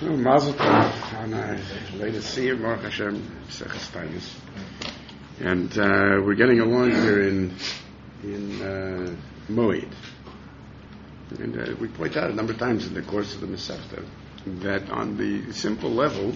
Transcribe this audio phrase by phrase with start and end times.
[0.00, 1.56] So, Mazel Tov on our
[1.94, 4.28] latest Siyam, Baruch Hashem, Seches Tainus.
[5.38, 7.54] And uh, we're getting along here in
[8.24, 9.14] in uh,
[9.48, 9.92] Moed.
[11.38, 14.04] And uh, we point out a number of times in the course of the Masechta
[14.62, 16.34] that on the simple level,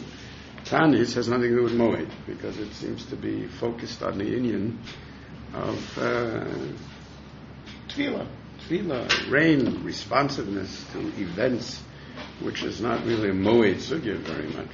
[0.65, 4.25] Tanis has nothing to do with Moed because it seems to be focused on the
[4.25, 4.79] union
[5.53, 6.45] of uh.
[7.89, 11.83] Tefillah, rain, responsiveness to events,
[12.41, 14.71] which is not really a Moed Sugya very much.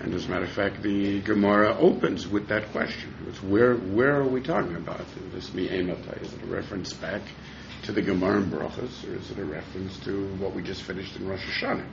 [0.00, 3.14] And as a matter of fact, the Gemara opens with that question.
[3.28, 5.00] It's where, where are we talking about?
[5.00, 7.22] Is this Mi'emata, is it a reference back
[7.84, 11.16] to the Gemara in Brachas, or is it a reference to what we just finished
[11.16, 11.86] in Rosh Hashanah?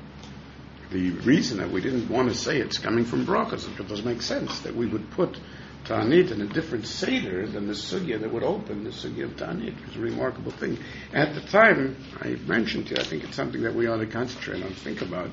[0.92, 4.22] The reason that we didn't want to say it's coming from Brachas, it doesn't make
[4.22, 5.40] sense that we would put
[5.86, 9.78] Ta'anit in a different Seder than the Sugya that would open the Sugya of Ta'anit.
[9.78, 10.78] It was a remarkable thing.
[11.14, 14.08] At the time, I mentioned to you, I think it's something that we ought to
[14.08, 15.30] concentrate on, think about.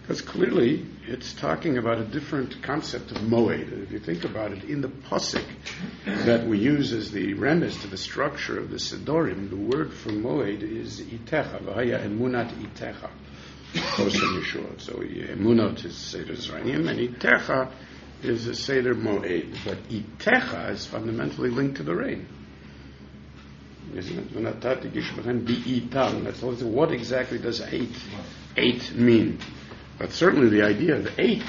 [0.00, 3.84] Because clearly, it's talking about a different concept of moed.
[3.84, 5.46] If you think about it, in the posik
[6.04, 10.10] that we use as the remes to the structure of the Sidorim, the word for
[10.10, 13.10] moed is itecha, v'haya emunat itecha.
[13.74, 17.72] So emunot is Seder Zrayim, and itecha
[18.24, 19.56] is a Seder moed.
[19.64, 22.26] But itecha is fundamentally linked to the rain.
[23.94, 24.32] Isn't it?
[26.64, 27.96] What exactly does eight,
[28.56, 29.38] eight mean?
[29.98, 31.44] But certainly the idea of eight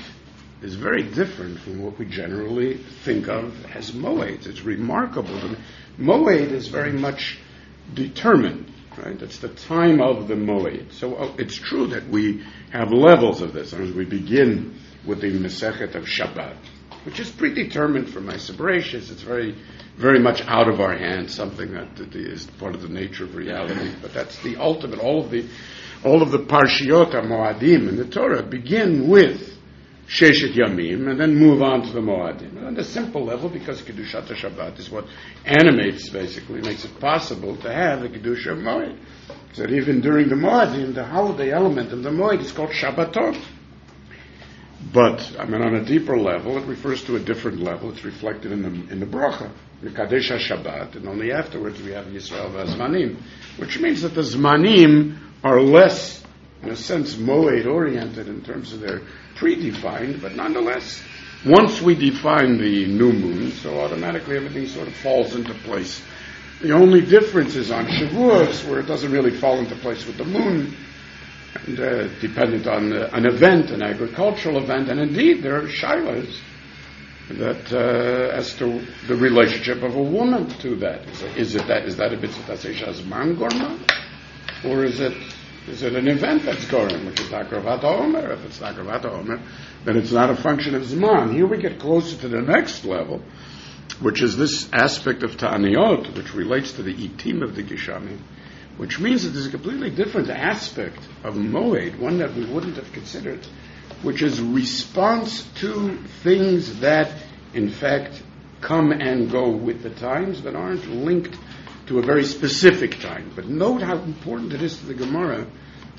[0.62, 4.46] is very different from what we generally think of as moed.
[4.46, 5.56] It's remarkable.
[5.98, 7.40] Moed is very much
[7.94, 9.20] determined, right?
[9.22, 10.92] It's the time of the moed.
[10.92, 13.74] So uh, it's true that we have levels of this.
[13.74, 16.58] As we begin with the Masechet of Shabbat,
[17.04, 19.12] which is predetermined for my Sabracious.
[19.12, 19.56] It's very,
[19.98, 23.92] very much out of our hands, something that is part of the nature of reality.
[24.02, 25.00] But that's the ultimate.
[25.00, 25.46] All of the
[26.04, 29.58] all of the Parshiot Moadim in the Torah begin with
[30.08, 32.64] Sheshet Yamim and then move on to the Moadim.
[32.64, 35.06] On the simple level, because Kedushat Shabbat is what
[35.46, 39.00] animates, basically, makes it possible to have the Kedusha of Moed.
[39.54, 43.42] So that even during the Moadim, the holiday element of the Moed is called Shabbatot.
[44.94, 47.92] But, I mean, on a deeper level, it refers to a different level.
[47.92, 49.52] It's reflected in the, in the bracha,
[49.82, 53.18] the Kadesh Shabbat, and only afterwards we have Yisrael Zmanim,
[53.58, 56.24] which means that the Zmanim are less,
[56.62, 59.02] in a sense, moed oriented in terms of their
[59.36, 61.04] predefined, but nonetheless,
[61.46, 66.02] once we define the new moon, so automatically everything sort of falls into place.
[66.62, 70.26] The only difference is on Shavuos, where it doesn't really fall into place with the
[70.26, 70.76] moon,
[71.56, 76.38] and uh, dependent on uh, an event, an agricultural event, and indeed there are shilas
[77.30, 81.08] that uh, as to the relationship of a woman to that.
[81.08, 83.80] Is it, is it that is that a mitzvah man gorma,
[84.66, 85.16] or is it
[85.68, 88.34] is it an event that's going, which is Akravat Omer?
[88.34, 89.42] If it's Akravat Omer,
[89.84, 91.34] then it's not a function of Zman.
[91.34, 93.24] Here we get closer to the next level,
[94.00, 98.20] which is this aspect of Ta'aniot, which relates to the Itim of the Geshamim,
[98.78, 102.92] which means that there's a completely different aspect of Moed, one that we wouldn't have
[102.92, 103.46] considered,
[104.02, 107.12] which is response to things that,
[107.54, 108.22] in fact,
[108.62, 111.38] come and go with the times, but aren't linked
[111.88, 113.32] to a very specific time.
[113.36, 115.48] But note how important it is to the Gemara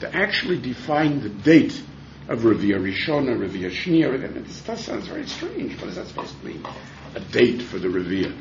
[0.00, 1.80] to actually define the date
[2.28, 4.44] of Revia Rishona, Revia Shnia.
[4.44, 5.80] This sounds very strange.
[5.80, 6.66] What is that supposed to mean?
[7.14, 8.36] A date for the Revia.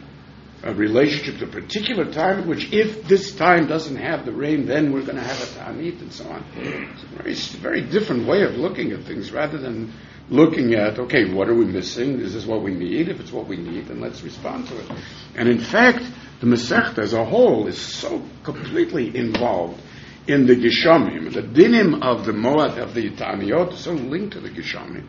[0.66, 4.92] A relationship to a particular time which, if this time doesn't have the rain, then
[4.92, 6.44] we're going to have a Ta'anit and so on.
[6.56, 9.94] It's a very, very different way of looking at things rather than
[10.28, 12.20] looking at, okay, what are we missing?
[12.20, 13.10] Is this what we need?
[13.10, 14.92] If it's what we need, then let's respond to it.
[15.36, 16.04] And in fact,
[16.40, 19.80] the Masechta as a whole is so completely involved
[20.28, 21.32] in the Geshamim.
[21.32, 25.06] The dinim of the Moed of the Taniot is so linked to the Geshamim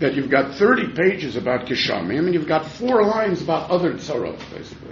[0.00, 4.38] that you've got 30 pages about Geshamim and you've got four lines about other tzarot,
[4.50, 4.87] basically.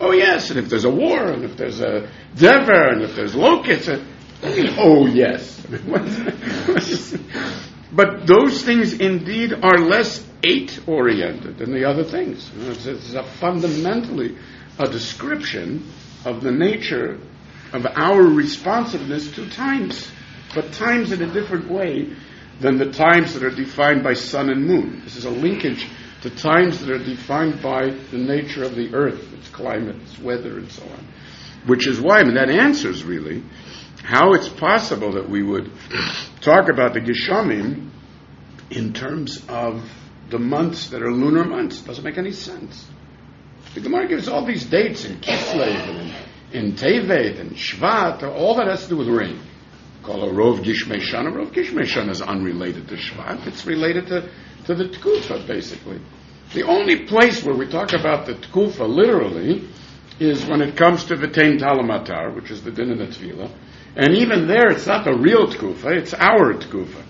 [0.00, 3.34] Oh yes, and if there's a war, and if there's a dever, and if there's
[3.34, 4.06] locusts, and,
[4.78, 5.56] oh yes.
[7.92, 12.50] but those things indeed are less eight oriented than the other things.
[12.56, 14.36] It's, it's a fundamentally
[14.78, 15.90] a description
[16.24, 17.18] of the nature
[17.72, 20.10] of our responsiveness to times,
[20.54, 22.14] but times in a different way
[22.60, 25.02] than the times that are defined by sun and moon.
[25.04, 25.88] This is a linkage
[26.28, 30.58] to times that are defined by the nature of the earth, its climate, its weather,
[30.58, 31.08] and so on.
[31.66, 33.44] Which is why, I mean, that answers really
[34.02, 35.70] how it's possible that we would
[36.40, 37.90] talk about the Geshamim
[38.70, 39.88] in terms of
[40.30, 41.80] the months that are lunar months.
[41.80, 42.88] Doesn't make any sense.
[43.74, 46.14] The Gemara gives all these dates in Kislev and
[46.52, 49.40] in, in Tevet and Shvat, all that has to do with rain.
[50.02, 50.98] call a Rov Gishmei.
[50.98, 53.46] Rov Gishmei Shana is unrelated to Shvat.
[53.46, 54.28] It's related to,
[54.66, 56.00] to the Tkufa, basically.
[56.54, 59.68] The only place where we talk about the Tkufa literally
[60.18, 63.50] is when it comes to V'tein Talamatar, which is the din of the Tefillah.
[63.96, 67.02] And even there, it's not the real Tkufa, it's our Tkufa.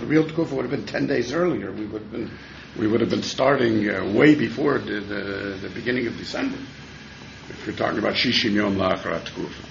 [0.00, 1.72] The real Tkufa would have been 10 days earlier.
[1.72, 2.30] We would have been,
[2.78, 6.58] we would have been starting uh, way before the, the, the, beginning of December.
[7.48, 9.67] If you're talking about Shishim Yom La'acharat Tkufa.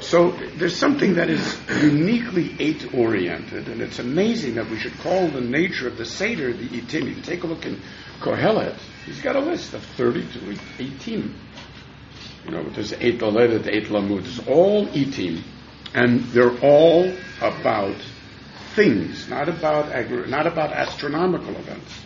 [0.00, 5.28] So there's something that is uniquely eight oriented, and it's amazing that we should call
[5.28, 7.16] the nature of the Seder the Itim.
[7.16, 7.80] You take a look in
[8.20, 8.76] Kohelet,
[9.06, 11.34] he's got a list of 32 18.
[12.44, 15.42] You know, there's eight Aledet, eight Lamud, it's all Itim,
[15.94, 17.10] and they're all
[17.40, 17.96] about
[18.74, 22.04] things, not about, agri- not about astronomical events,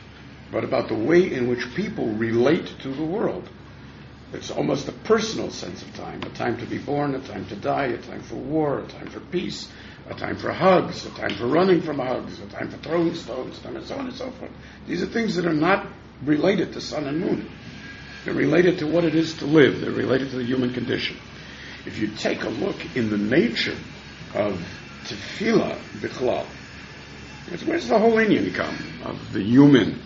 [0.53, 3.51] but about the way in which people relate to the world.
[4.33, 7.57] It's almost a personal sense of time, a time to be born, a time to
[7.57, 9.69] die, a time for war, a time for peace,
[10.09, 13.61] a time for hugs, a time for running from hugs, a time for throwing stones,
[13.65, 14.53] and so on and so forth.
[14.87, 15.87] These are things that are not
[16.25, 17.51] related to sun and moon.
[18.25, 19.81] They're related to what it is to live.
[19.81, 21.17] They're related to the human condition.
[21.87, 23.77] If you take a look in the nature
[24.35, 24.61] of
[25.05, 26.47] tefillah bichlal,
[27.65, 30.01] where's the whole Indian come of the human,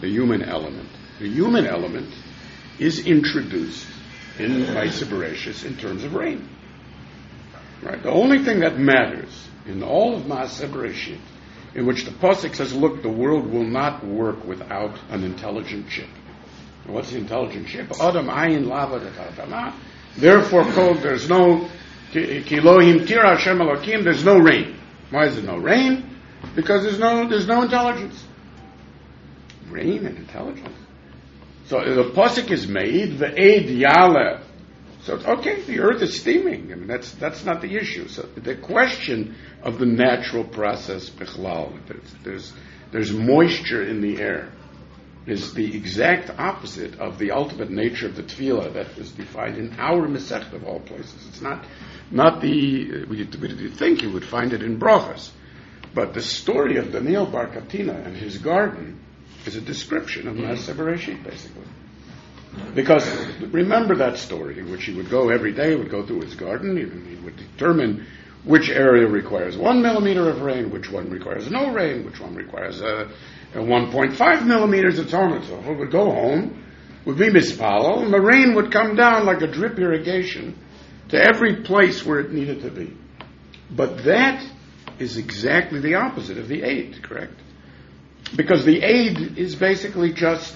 [0.00, 0.88] the human element?
[1.18, 2.12] The human element
[2.78, 3.86] is introduced
[4.38, 6.48] in Maisa Bereshis in terms of rain.
[7.82, 8.02] Right?
[8.02, 11.18] The only thing that matters in all of Maisa Bereshit,
[11.74, 16.08] in which the Pasuk says, look, the world will not work without an intelligent ship.
[16.86, 17.92] What's the intelligent ship?
[18.00, 19.74] Adam ayin lava
[20.16, 21.68] Therefore, called, there's no
[22.12, 24.76] kilohim tira Hashem there's no rain.
[25.10, 26.18] Why is there no rain?
[26.56, 28.24] Because there's no, there's no intelligence.
[29.68, 30.76] Rain and intelligence.
[31.70, 34.40] So the pasuk is made the aid yale.
[35.02, 36.72] So okay, the earth is steaming.
[36.72, 38.08] I mean that's that's not the issue.
[38.08, 42.52] So the question of the natural process bichlal, there's, there's
[42.90, 44.50] there's moisture in the air,
[45.26, 49.72] is the exact opposite of the ultimate nature of the tefillah that is defined in
[49.78, 51.24] our Masechet of all places.
[51.28, 51.64] It's not
[52.10, 55.30] not the we, we think you would find it in brachas,
[55.94, 58.98] but the story of Daniel Barkatina and his garden
[59.46, 60.76] is a description of Maaseh mm.
[60.76, 61.64] Bereshit, basically.
[62.74, 63.06] Because
[63.52, 66.76] remember that story in which he would go every day, would go through his garden,
[66.76, 68.06] he, he would determine
[68.44, 72.80] which area requires one millimeter of rain, which one requires no rain, which one requires
[72.80, 73.10] a,
[73.54, 75.78] a 1.5 millimeters, and so on and so forth.
[75.78, 76.64] Would go home,
[77.04, 80.58] would be mispalo, and the rain would come down like a drip irrigation
[81.10, 82.96] to every place where it needed to be.
[83.70, 84.44] But that
[84.98, 87.34] is exactly the opposite of the eight, correct?
[88.36, 90.54] Because the aid is basically just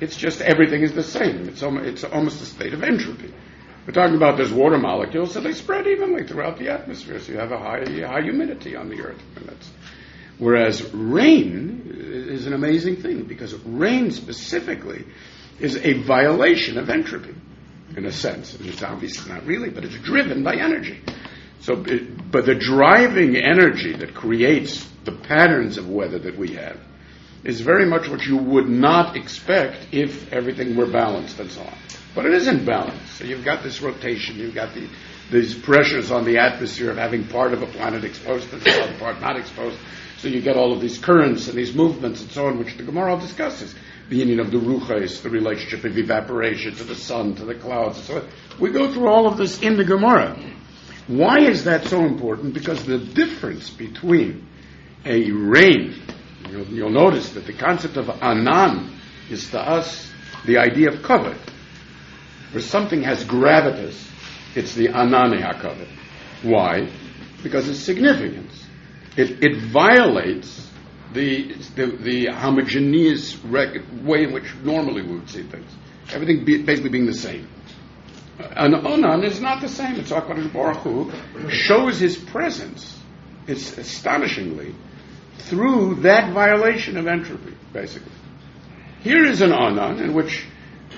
[0.00, 1.48] it's just everything is the same.
[1.48, 3.34] It's almost, it's almost a state of entropy.
[3.86, 7.18] We're talking about there's water molecules, so they spread evenly throughout the atmosphere.
[7.18, 9.22] So you have a high high humidity on the earth,
[10.38, 15.04] whereas rain is an amazing thing because rain specifically
[15.58, 17.34] is a violation of entropy
[17.96, 18.54] in a sense.
[18.54, 21.00] And it's obviously not really, but it's driven by energy.
[21.60, 26.78] So, but the driving energy that creates the patterns of weather that we have
[27.44, 31.74] is very much what you would not expect if everything were balanced and so on.
[32.14, 33.16] But it isn't balanced.
[33.16, 34.88] So you've got this rotation, you've got the,
[35.30, 38.98] these pressures on the atmosphere of having part of a planet exposed and the other
[38.98, 39.78] part not exposed.
[40.18, 42.82] So you get all of these currents and these movements and so on, which the
[42.82, 43.74] Gemara discusses.
[44.08, 47.98] The union of the ruchas, the relationship of evaporation to the sun, to the clouds,
[47.98, 48.28] and so on.
[48.58, 50.36] We go through all of this in the Gemara.
[51.06, 52.52] Why is that so important?
[52.52, 54.48] Because the difference between
[55.04, 56.02] a rain
[56.50, 58.98] You'll, you'll, notice that the concept of anan
[59.30, 60.10] is to us
[60.46, 61.36] the idea of cover.
[62.52, 64.08] Where something has gravitas,
[64.54, 65.88] it's the anane hakavod.
[66.42, 66.90] Why?
[67.42, 68.64] Because it's significance.
[69.16, 70.70] It, it violates
[71.12, 75.70] the, the, the homogeneous rec- way in which normally we would see things.
[76.10, 77.48] Everything be, basically being the same.
[78.38, 79.96] An onan is not the same.
[79.96, 82.96] It's HaKadosh Baruch Hu shows his presence.
[83.46, 84.74] It's astonishingly
[85.38, 88.12] through that violation of entropy, basically.
[89.00, 90.44] Here is an anan in which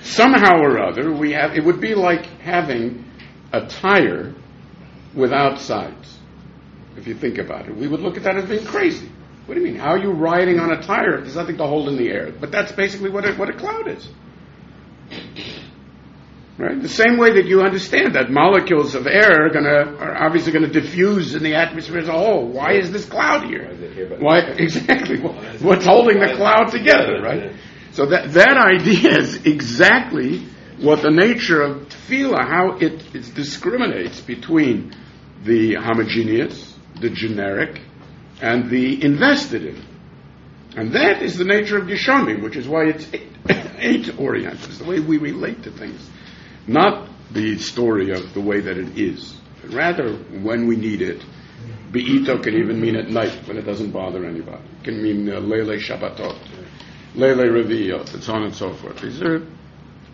[0.03, 3.05] somehow or other we have, it would be like having
[3.53, 4.33] a tire
[5.15, 6.17] without sides,
[6.97, 7.75] if you think about it.
[7.75, 9.09] We would look at that as being crazy.
[9.45, 9.75] What do you mean?
[9.77, 12.31] How are you riding on a tire if there's nothing to hold in the air?
[12.31, 14.07] But that's basically what a, what a cloud is.
[16.57, 16.81] Right?
[16.81, 20.69] The same way that you understand that molecules of air are, gonna, are obviously going
[20.69, 22.47] to diffuse in the atmosphere as a whole.
[22.47, 24.17] Why is this cloud here?
[24.19, 25.19] Why exactly?
[25.19, 27.53] What's holding the cloud together, right?
[27.93, 30.45] So that that idea is exactly
[30.79, 34.93] what the nature of tefillah, how it, it discriminates between
[35.43, 37.81] the homogeneous, the generic,
[38.41, 39.85] and the invested in.
[40.75, 43.07] And that is the nature of Geshamim, which is why it's
[43.77, 44.63] eight oriented.
[44.63, 46.09] It's the way we relate to things.
[46.67, 49.35] Not the story of the way that it is.
[49.65, 51.23] Rather, when we need it,
[51.91, 54.63] Be'ito can even mean at night when it doesn't bother anybody.
[54.79, 56.37] It can mean uh, Lele Shabbatot,
[57.15, 59.01] Lele Reviyot, and so on and so forth.
[59.01, 59.45] These are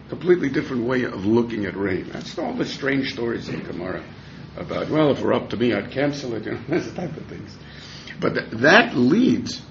[0.10, 2.10] completely different way of looking at rain.
[2.12, 4.04] That's all the strange stories in Gemara
[4.58, 7.16] about, well, if it were up to me, I'd cancel it, you know, those type
[7.16, 7.56] of things.
[8.20, 9.62] But th- that leads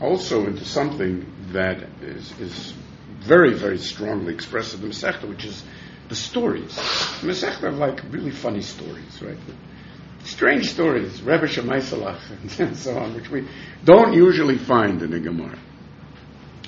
[0.00, 2.74] also into something that is, is
[3.18, 5.64] very, very strongly expressed in the Masechta, which is
[6.08, 6.72] the stories.
[7.22, 9.38] Masechta are like really funny stories, right?
[10.24, 13.46] Strange stories, Rebbe Shemaisalach, and so on, which we
[13.84, 15.58] don't usually find in the Gemara.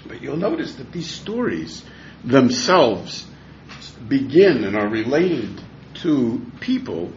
[0.07, 1.85] But you'll notice that these stories
[2.25, 3.27] themselves
[4.09, 5.61] begin and are related
[6.03, 7.13] to people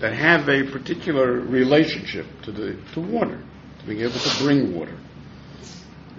[0.00, 3.42] that have a particular relationship to the to water,
[3.80, 4.96] to being able to bring water.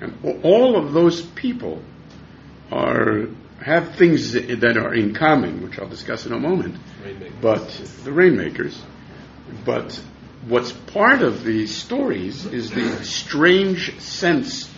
[0.02, 1.82] And all of those people
[2.72, 3.28] are
[3.62, 6.78] have things that are in common, which I'll discuss in a moment.
[7.42, 7.68] But
[8.04, 8.82] the rainmakers.
[9.66, 10.00] But
[10.48, 14.70] what's part of the stories is the strange sense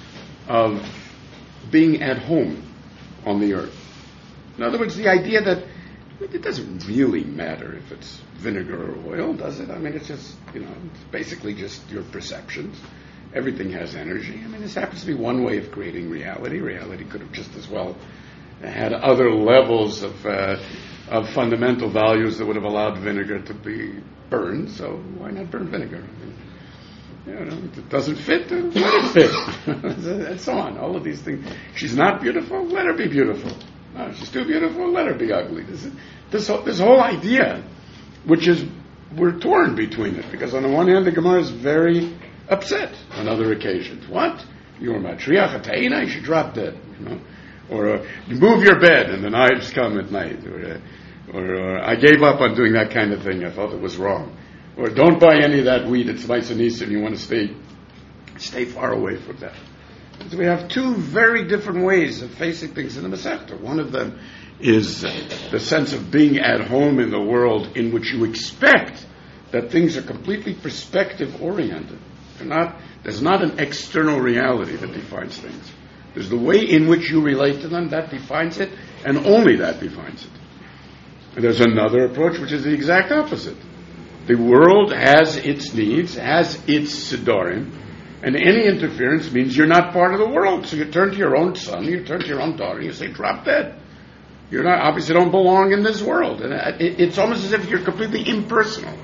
[0.47, 0.83] of
[1.69, 2.63] being at home
[3.25, 3.77] on the earth.
[4.57, 5.63] In other words, the idea that
[6.19, 9.69] it doesn't really matter if it's vinegar or oil, does it?
[9.69, 12.79] I mean, it's just, you know, it's basically just your perceptions.
[13.33, 14.41] Everything has energy.
[14.43, 16.59] I mean, this happens to be one way of creating reality.
[16.59, 17.95] Reality could have just as well
[18.63, 20.57] had other levels of, uh,
[21.09, 23.99] of fundamental values that would have allowed vinegar to be
[24.29, 26.03] burned, so why not burn vinegar?
[27.25, 29.65] You know, it doesn't fit, let it fit.
[30.25, 30.77] and so on.
[30.77, 31.45] All of these things.
[31.75, 33.51] She's not beautiful, let her be beautiful.
[33.93, 35.63] No, she's too beautiful, let her be ugly.
[35.63, 35.93] This, is,
[36.31, 37.63] this, whole, this whole idea,
[38.25, 38.65] which is,
[39.15, 42.17] we're torn between it, because on the one hand, the Gemara is very
[42.49, 44.07] upset on other occasions.
[44.07, 44.43] What?
[44.79, 46.79] You're matriach atayina, you should drop dead.
[46.99, 47.21] You know?
[47.71, 50.45] Or uh, move your bed and the knives come at night.
[50.45, 50.79] Or, uh,
[51.33, 53.45] or uh, I gave up on doing that kind of thing.
[53.45, 54.37] I thought it was wrong.
[54.77, 56.09] Or don't buy any of that wheat.
[56.09, 57.55] It's and you want to stay,
[58.37, 59.55] stay far away from that.
[60.29, 63.59] So we have two very different ways of facing things in the Masechta.
[63.59, 64.19] One of them
[64.59, 69.05] is the sense of being at home in the world in which you expect
[69.51, 71.99] that things are completely perspective oriented.
[72.41, 75.71] Not, there's not an external reality that defines things.
[76.13, 78.71] There's the way in which you relate to them that defines it,
[79.05, 80.31] and only that defines it.
[81.35, 83.57] And there's another approach which is the exact opposite.
[84.27, 87.71] The world has its needs, has its sidorim,
[88.23, 90.67] and any interference means you're not part of the world.
[90.67, 93.07] So you turn to your own son, you turn to your own daughter, you say,
[93.07, 93.79] drop dead.
[94.51, 96.41] You're not, obviously don't belong in this world.
[96.41, 98.95] And it's almost as if you're completely impersonal,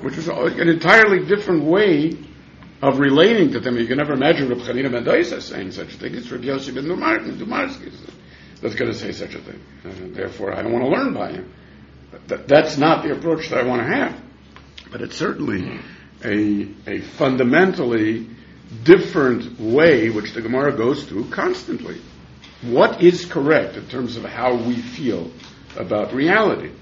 [0.00, 2.12] which is an entirely different way
[2.82, 3.78] of relating to them.
[3.78, 6.14] You can never imagine Reb Chanina ben Doisa saying such a thing.
[6.14, 7.92] It's Reb Yossi ben Dumarsky
[8.60, 9.60] that's going to say such a thing.
[9.84, 11.52] And therefore, I don't want to learn by him.
[12.26, 14.20] But that's not the approach that I want to have.
[14.90, 15.80] But it's certainly
[16.24, 18.28] a, a fundamentally
[18.82, 22.00] different way which the Gemara goes through constantly.
[22.62, 25.30] What is correct in terms of how we feel
[25.76, 26.72] about reality?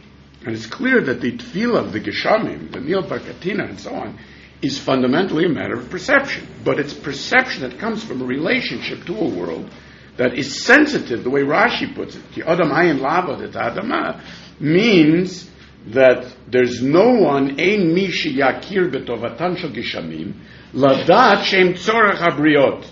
[0.47, 4.19] And it's clear that the tefillah of the Geshamim, the Nil Barkatina, and so on,
[4.63, 6.47] is fundamentally a matter of perception.
[6.65, 9.71] But it's perception that comes from a relationship to a world
[10.17, 12.23] that is sensitive, the way Rashi puts it.
[12.33, 14.23] Ki adam adama
[14.61, 15.51] means
[15.87, 20.35] that there's no one, ein mi yakir betovatan shel gishamim,
[20.73, 22.87] ladat shem tzorach habriot.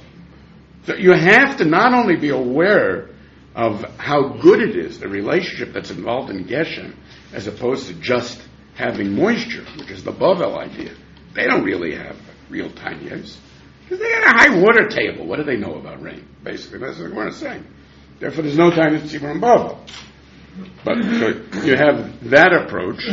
[0.85, 3.11] So you have to not only be aware
[3.54, 6.95] of how good it is, the relationship that's involved in Geshem,
[7.33, 8.42] as opposed to just
[8.75, 10.95] having moisture, which is the Bavel idea.
[11.35, 12.17] They don't really have
[12.51, 13.37] real time tanyas.
[13.83, 15.27] Because they got a high water table.
[15.27, 16.27] What do they know about rain?
[16.43, 17.67] Basically, that's what we're saying.
[18.21, 19.79] Therefore, there's no time to see and above.
[20.85, 21.29] But so
[21.65, 23.05] you have that approach,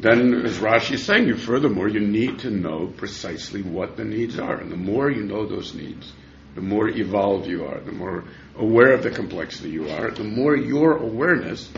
[0.00, 4.38] then, as Rashi is saying, you furthermore you need to know precisely what the needs
[4.38, 6.12] are, and the more you know those needs,
[6.54, 8.24] the more evolved you are, the more
[8.56, 11.70] aware of the complexity you are, the more your awareness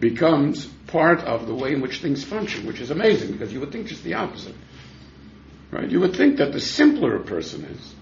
[0.00, 3.70] becomes part of the way in which things function, which is amazing because you would
[3.70, 4.54] think just the opposite.
[5.70, 5.90] Right?
[5.90, 7.94] You would think that the simpler a person is,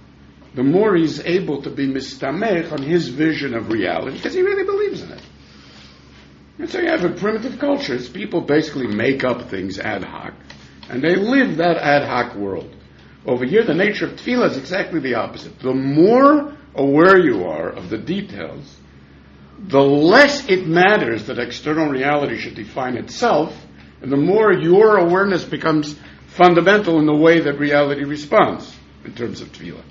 [0.54, 4.64] the more he's able to be mistamech on his vision of reality because he really
[4.64, 5.23] believes in it.
[6.58, 10.32] And so you have in primitive cultures, people basically make up things ad hoc,
[10.88, 12.75] and they live that ad hoc world.
[13.26, 15.58] Over here, the nature of tefillah is exactly the opposite.
[15.58, 18.76] The more aware you are of the details,
[19.58, 23.54] the less it matters that external reality should define itself,
[24.02, 25.96] And the more your awareness becomes
[26.37, 28.75] fundamental in the way that reality responds
[29.05, 29.83] in terms of tefillah.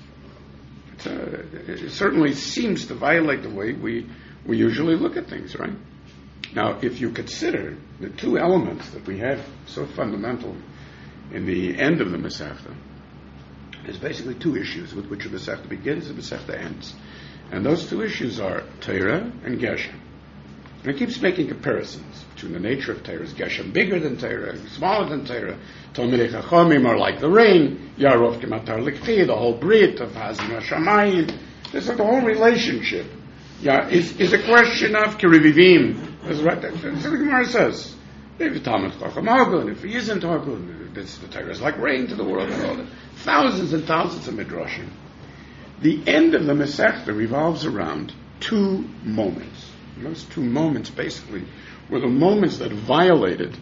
[1.04, 4.08] Uh, it certainly seems to violate the way we,
[4.46, 5.74] we usually look at things, right?
[6.54, 10.56] Now, if you consider the two elements that we have so fundamental
[11.32, 12.74] in the end of the Masechta,
[13.84, 16.94] there's basically two issues with which the Masechta begins and the Masechta ends.
[17.52, 20.00] And those two issues are Torah and Geshem.
[20.86, 23.24] And it keeps making comparisons between the nature of Torah.
[23.24, 25.58] Is Geshem bigger than Torah, smaller than Torah?
[25.94, 27.90] Talmidei Chachomim are like the rain.
[27.98, 31.36] Yarov Kematar Likfi, the whole Brit of Hazim Hashamayim.
[31.72, 33.06] There's like the whole relationship.
[33.60, 36.22] Yeah, is, is a question of Kirivivim.
[36.22, 36.40] That's.
[36.40, 37.92] What the Gemara says.
[38.38, 42.14] If Talmud Chacham Hagun, if he isn't Hagun, this, the Torah is like rain to
[42.14, 42.48] the world.
[43.16, 44.90] Thousands and thousands of Midrashim.
[45.82, 49.72] The end of the Masechta revolves around two moments.
[49.96, 51.44] Those two moments basically
[51.90, 53.56] were the moments that violated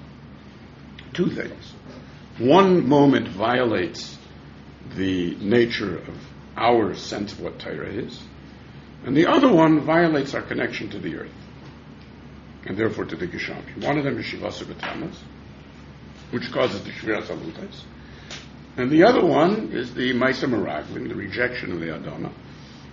[1.12, 1.72] two things.
[2.38, 4.18] One moment violates
[4.96, 6.14] the nature of
[6.56, 8.20] our sense of what Torah is,
[9.04, 11.34] and the other one violates our connection to the earth,
[12.66, 13.84] and therefore to the Geshami.
[13.84, 15.16] One of them is Shivasa B'Tamas,
[16.30, 17.82] which causes the Shviras Alutas,
[18.76, 22.32] and the other one is the Maisa Meraglim, the rejection of the Adama,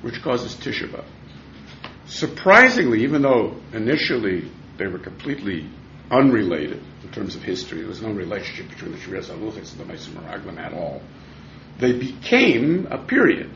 [0.01, 1.03] which causes Tisha.
[2.11, 5.65] Surprisingly, even though initially they were completely
[6.11, 9.93] unrelated in terms of history, there was no relationship between the Shviras Aluchis and the
[9.93, 11.01] Meisim Meraglim at all,
[11.79, 13.49] they became a period,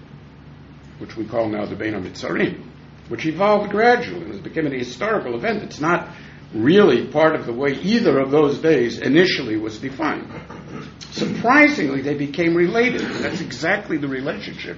[0.99, 2.63] which we call now the Bein HaMitzarim,
[3.09, 4.31] which evolved gradually.
[4.31, 5.61] And became a historical event.
[5.63, 6.15] It's not
[6.53, 10.31] really part of the way either of those days initially was defined.
[11.11, 13.01] Surprisingly, they became related.
[13.01, 14.77] That's exactly the relationship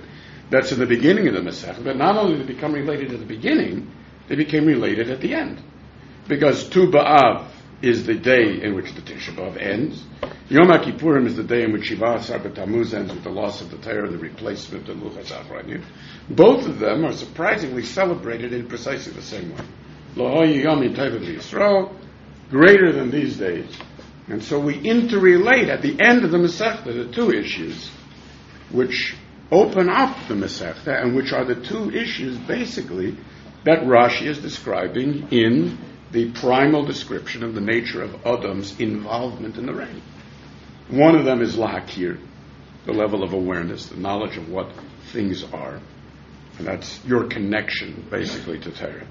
[0.50, 1.84] that's in the beginning of the Masech.
[1.84, 3.92] But not only did they become related at the beginning,
[4.28, 5.62] they became related at the end.
[6.28, 7.48] Because Tu B'Av
[7.82, 10.04] is the day in which the Tisha B'Av ends.
[10.50, 13.70] Yom HaKippurim is the day in which Shiva Asar Tammuz ends with the loss of
[13.70, 15.84] the Torah and the replacement of the Luchas Afranyim.
[16.30, 19.64] Both of them are surprisingly celebrated in precisely the same way.
[20.16, 21.94] Lohoyi Yom Yisrael,
[22.50, 23.78] greater than these days.
[24.28, 27.90] And so we interrelate at the end of the Masechta the two issues,
[28.72, 29.16] which
[29.52, 33.18] open up the Masechta, and which are the two issues basically
[33.64, 35.78] that Rashi is describing in
[36.12, 40.02] the primal description of the nature of Adam's involvement in the rain.
[40.90, 42.20] One of them is Lahakir,
[42.86, 44.72] the level of awareness, the knowledge of what
[45.12, 45.82] things are.
[46.58, 49.08] And that's your connection, basically, to Torah.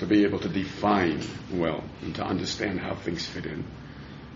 [0.00, 3.64] To be able to define well and to understand how things fit in.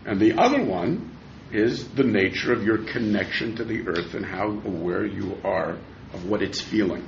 [0.06, 1.17] And the other one
[1.52, 5.78] is the nature of your connection to the earth and how aware you are
[6.12, 7.06] of what it's feeling.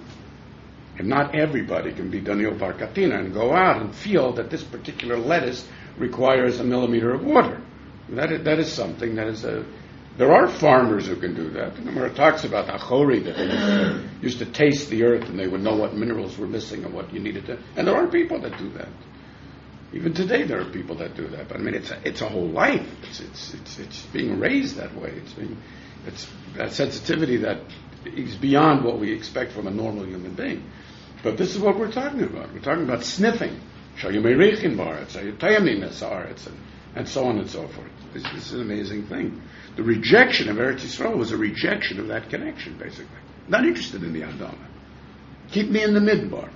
[0.98, 5.16] And not everybody can be Daniel Barkatina and go out and feel that this particular
[5.16, 7.62] lettuce requires a millimeter of water.
[8.11, 9.64] That is, that is something that is a.
[10.18, 11.76] There are farmers who can do that.
[11.76, 15.29] The Gemara talks about the Achori that they used to, used to taste the earth
[15.29, 17.59] and they would know what minerals were missing and what you needed to.
[17.76, 18.88] And there are people that do that.
[19.92, 21.48] Even today, there are people that do that.
[21.48, 22.87] But I mean, it's a, it's a whole life.
[23.09, 25.11] It's, it's, it's, it's being raised that way.
[25.11, 25.57] It's being,
[26.07, 27.59] it's that sensitivity that
[28.05, 30.64] is beyond what we expect from a normal human being.
[31.22, 32.53] But this is what we're talking about.
[32.53, 33.59] We're talking about sniffing.
[36.94, 37.90] And so on and so forth.
[38.14, 39.42] This, this is an amazing thing.
[39.76, 43.07] The rejection of Eretz Yisrael was a rejection of that connection, basically.
[43.48, 44.66] Not interested in the Adama.
[45.50, 46.50] Keep me in the midbar.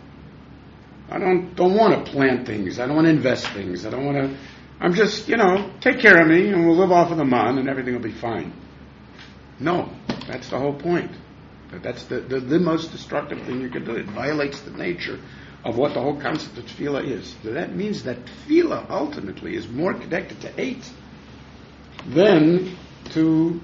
[1.11, 2.79] I don't don't want to plant things.
[2.79, 3.85] I don't want to invest things.
[3.85, 4.39] I don't want to.
[4.81, 7.59] I'm just you know take care of me and we'll live off of the man
[7.59, 8.53] and everything will be fine.
[9.61, 9.91] No,
[10.27, 11.11] that's the whole point.
[11.83, 13.93] That's the, the, the most destructive thing you can do.
[13.93, 15.21] It violates the nature
[15.65, 17.35] of what the whole concept of tefillah is.
[17.43, 20.89] So that means that tefillah ultimately is more connected to eight
[22.07, 22.77] than
[23.13, 23.61] to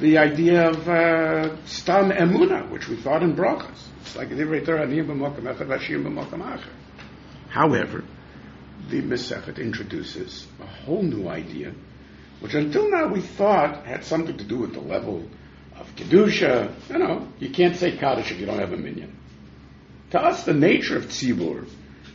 [0.00, 3.88] the idea of uh, stam emuna, which we thought in brachas.
[4.06, 4.30] It's like
[7.48, 8.04] However,
[8.88, 11.74] the Masechet introduces a whole new idea,
[12.38, 15.28] which until now we thought had something to do with the level
[15.76, 16.72] of kedusha.
[16.88, 19.18] You know, you can't say kaddish if you don't have a minyan.
[20.12, 21.68] To us, the nature of tzibur,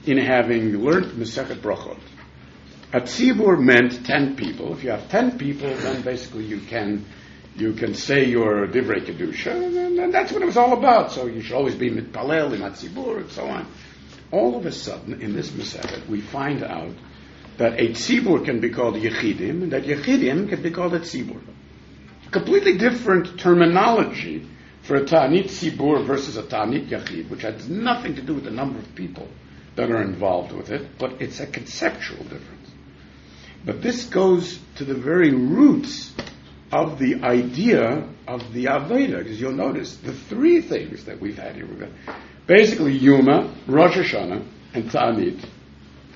[0.05, 1.99] in having learned Masechet brachot,
[2.93, 4.73] a tzibur meant ten people.
[4.73, 7.05] If you have ten people, then basically you can
[7.55, 11.11] you can say your divrei kedusha, and, and, that's what it was all about.
[11.11, 13.67] So you should always be mitpalel, imatzibur, and so on.
[14.31, 16.93] All of a sudden, in this Masechet, we find out
[17.57, 21.41] that a tzibur can be called yechidim, and that yechidim can be called a tzibur.
[22.31, 24.47] Completely different terminology
[24.83, 28.51] for a ta'anit tzibur versus a ta'anit yachid, which has nothing to do with the
[28.51, 29.27] number of people
[29.75, 32.69] that are involved with it, but it's a conceptual difference.
[33.65, 36.13] But this goes to the very roots
[36.71, 41.55] of the idea of the Aveda, because you'll notice the three things that we've had
[41.55, 41.67] here.
[42.47, 45.45] Basically Yuma, Rosh Hashanah, and Ta'anit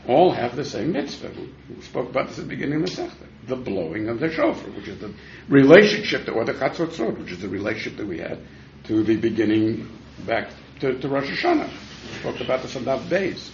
[0.08, 1.32] all have the same mitzvah.
[1.70, 4.70] We spoke about this at the beginning of the Sechta, the blowing of the shofar,
[4.72, 5.13] which is the
[5.50, 8.39] relationship, that, or the Chatzotzot, which is the relationship that we had
[8.86, 9.89] to the beginning
[10.26, 11.70] back to, to Rosh Hashanah.
[11.70, 13.52] We spoke about this on that days.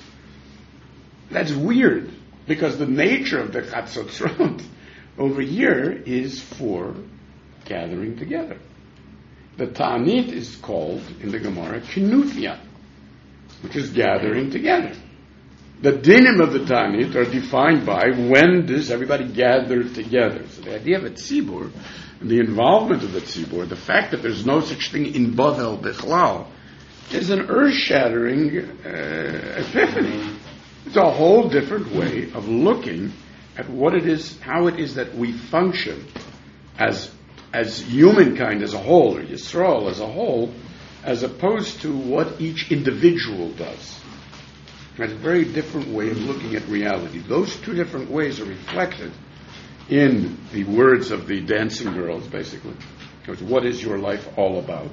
[1.32, 2.12] That's weird,
[2.48, 4.64] because the nature of the Chatzotzot
[5.17, 6.95] over here is for
[7.65, 8.58] gathering together.
[9.58, 12.60] The Ta'anit is called in the Gemara Kinuthia,
[13.62, 14.93] which is gathering together.
[15.82, 20.47] The dinim of the Ta'anit are defined by when does everybody gather together.
[20.47, 21.71] So the idea of a tzibur,
[22.19, 25.82] and the involvement of the tzibur, the fact that there's no such thing in Bavel
[25.82, 26.47] Bechlal,
[27.12, 30.38] is an earth-shattering uh, epiphany.
[30.86, 33.12] It's a whole different way of looking
[33.62, 36.08] at what it is, how it is that we function
[36.80, 37.12] as
[37.54, 40.52] as humankind as a whole, or Yisrael as a whole,
[41.04, 44.00] as opposed to what each individual does.
[44.97, 47.19] That's a very different way of looking at reality.
[47.19, 49.12] Those two different ways are reflected
[49.89, 52.74] in the words of the dancing girls, basically.
[53.19, 54.91] Because what is your life all about?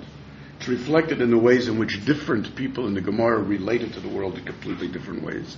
[0.58, 4.08] It's reflected in the ways in which different people in the Gemara related to the
[4.08, 5.56] world in completely different ways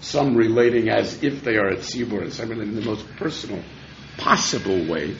[0.00, 3.62] some relating as if they are at Tzibur, and some in the most personal
[4.18, 5.16] possible way.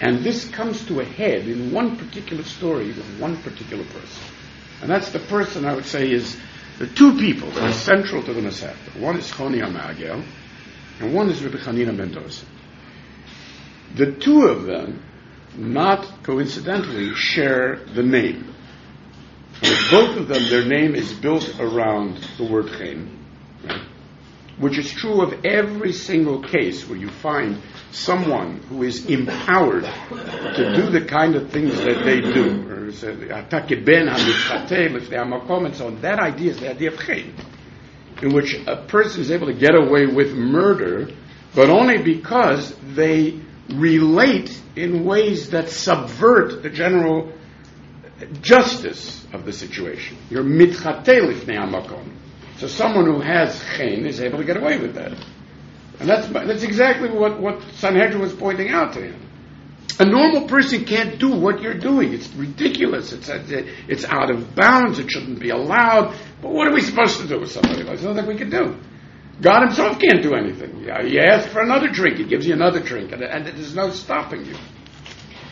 [0.00, 4.24] And this comes to a head in one particular story with one particular person.
[4.82, 6.36] And that's the person I would say is
[6.78, 9.00] the two people that are central to the Masechta.
[9.00, 10.24] One is Choni Amagel,
[11.00, 12.44] and one is Rabbi Chanina ben Dosa.
[13.94, 15.02] The two of them,
[15.56, 18.52] not coincidentally, share the name.
[19.90, 23.24] Both of them, their name is built around the word Chen.
[23.64, 23.80] Right?
[24.58, 30.72] Which is true of every single case where you find someone who is empowered to
[30.76, 32.70] do the kind of things that they do.
[32.70, 32.94] And
[35.74, 36.00] so on.
[36.00, 37.34] That idea is the idea of chen,
[38.22, 41.08] in which a person is able to get away with murder,
[41.54, 43.40] but only because they
[43.70, 47.32] relate in ways that subvert the general
[48.40, 50.16] justice of the situation.
[50.30, 52.10] You're mitchate lifnei hamakom.
[52.58, 55.12] So someone who has chen is able to get away with that.
[56.00, 59.20] And that's, that's exactly what, what Sanhedrin was pointing out to him.
[59.98, 62.12] A normal person can't do what you're doing.
[62.12, 63.12] It's ridiculous.
[63.12, 64.98] It's, it's out of bounds.
[64.98, 66.16] It shouldn't be allowed.
[66.42, 68.02] But what are we supposed to do with somebody like that?
[68.02, 68.76] There's nothing we can do.
[69.40, 70.80] God himself can't do anything.
[70.80, 74.44] He asks for another drink, he gives you another drink, and, and there's no stopping
[74.46, 74.54] you.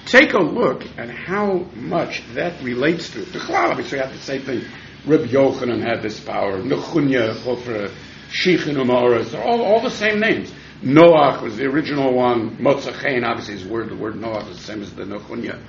[0.07, 3.25] Take a look at how much that relates to.
[3.25, 4.65] The obviously, have the same thing
[5.05, 6.59] Reb Yochanan had this power.
[6.59, 7.91] Nechunya, Chofra,
[8.31, 10.53] Shichin Umaras, they're all, all the same names.
[10.83, 12.57] Noach was the original one.
[12.57, 15.61] Motzachain, obviously his word, the word Noach is the same as the Nechunya.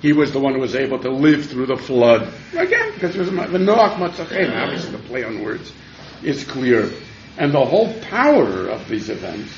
[0.00, 2.32] He was the one who was able to live through the flood.
[2.56, 5.72] Again, because it was the Noach Motzachain, obviously the play on words
[6.22, 6.90] is clear.
[7.38, 9.52] And the whole power of these events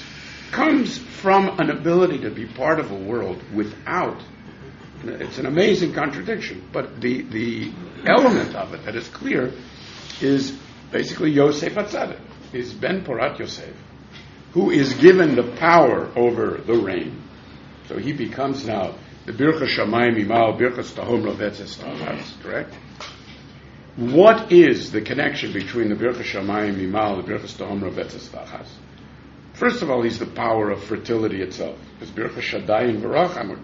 [0.52, 4.20] comes from an ability to be part of a world without
[5.08, 7.72] it's an amazing contradiction, but the, the
[8.06, 9.52] element of it that is clear
[10.20, 10.56] is
[10.90, 12.20] basically Yosef Atzadik,
[12.52, 13.74] is Ben Porat Yosef,
[14.52, 17.22] who is given the power over the rain.
[17.88, 18.94] So he becomes now
[19.26, 22.74] the Bircha Shamayim Imal, Bircha Stahom Rovetzes Tavas, correct?
[23.96, 28.68] What is the connection between the Bircha Shamayim Imal and the Bircha Stahom Rovetzes Tavas?
[29.54, 31.78] First of all, he's the power of fertility itself.
[31.98, 33.58] Because Bircha Shadayim Baracham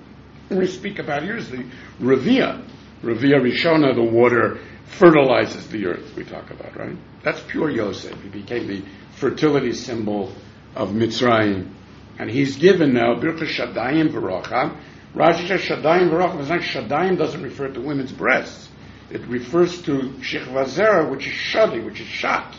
[0.58, 1.64] we speak about here is the
[2.00, 2.66] Revia.
[3.02, 6.96] Revia Rishona, the water fertilizes the earth, we talk about, right?
[7.22, 8.20] That's pure Yosef.
[8.22, 10.32] He became the fertility symbol
[10.74, 11.72] of Mitzrayim.
[12.18, 14.76] And he's given now Birka Shadayim Barocha.
[15.14, 18.68] Rashi says Shadayim Barocha, not Shadayim doesn't refer to women's breasts.
[19.10, 22.56] It refers to Shechvazera, which is Shadi, which is shot.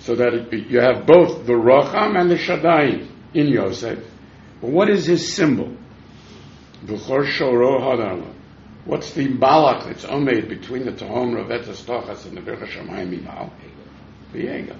[0.00, 3.98] So that you have both the Rocham and the Shadayim in Yosef.
[4.60, 5.76] But what is his symbol?
[8.84, 13.50] What's the balak that's omed between the Tahom Ravetas Tochas and the Bircha Shamayim Mimal?
[14.32, 14.76] The Egel.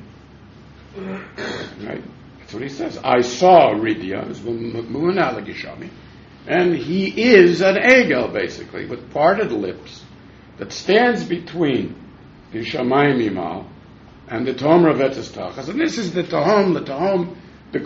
[1.86, 2.02] Right?
[2.40, 2.98] That's what he says.
[2.98, 5.90] I saw Ridia, Gishami,
[6.48, 10.04] and he is an Egel, basically, with parted lips
[10.58, 11.94] that stands between
[12.50, 13.68] the Shamayim Mimal
[14.26, 15.68] and the Tahom Ravetas Tochas.
[15.68, 17.36] And this is the Tahom, the Tahom,
[17.70, 17.78] the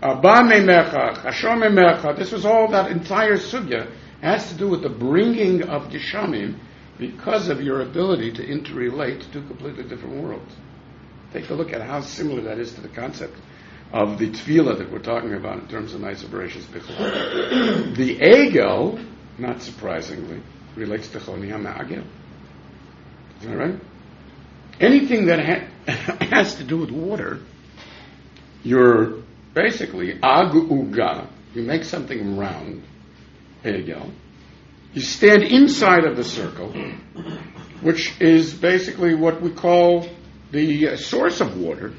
[0.00, 5.88] called Sidorecha, this was all that entire sugya has to do with the bringing of
[5.88, 6.58] Geshamim
[6.98, 10.52] because of your ability to interrelate to two completely different worlds.
[11.32, 13.34] Take a look at how similar that is to the concept
[13.92, 16.66] of the tefillah that we're talking about in terms of nice operations.
[16.72, 19.04] the egel,
[19.38, 20.42] not surprisingly,
[20.76, 22.04] relates to choni hamagel.
[23.40, 23.80] Is that right?
[24.80, 27.40] Anything that ha- has to do with water,
[28.62, 29.19] you're
[29.54, 31.28] basically aguga.
[31.54, 32.82] You make something round,
[33.64, 34.12] egel.
[34.92, 36.72] You stand inside of the circle,
[37.80, 40.08] which is basically what we call
[40.50, 41.92] the uh, source of water.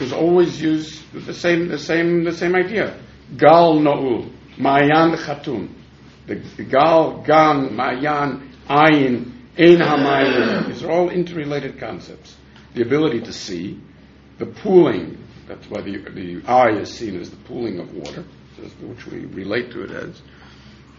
[0.00, 2.98] Is always used the same, the same, the same idea.
[3.36, 5.68] Gal no'ul, mayan chatun.
[6.26, 10.68] The, gal, gan, mayan, ayin, ein hamayim.
[10.68, 12.34] These are all interrelated concepts.
[12.74, 13.80] The ability to see,
[14.38, 15.18] the pooling.
[15.54, 18.24] That's why the, the eye is seen as the pooling of water,
[18.80, 20.22] which we relate to it as.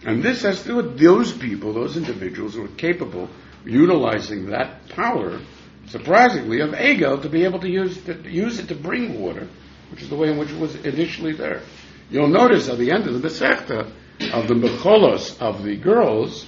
[0.06, 4.48] And this has to do with those people, those individuals who are capable of utilizing
[4.48, 5.40] that power
[5.88, 9.48] surprisingly, of ego to be able to use, to use it to bring water,
[9.92, 11.62] which is the way in which it was initially there.
[12.10, 13.92] You'll notice at the end of the Masechta
[14.32, 16.46] of the Mecholos of the girls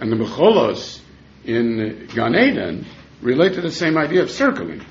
[0.00, 1.00] and the Mecholos
[1.44, 2.86] in Gan Eden
[3.22, 4.82] relate to the same idea of circling.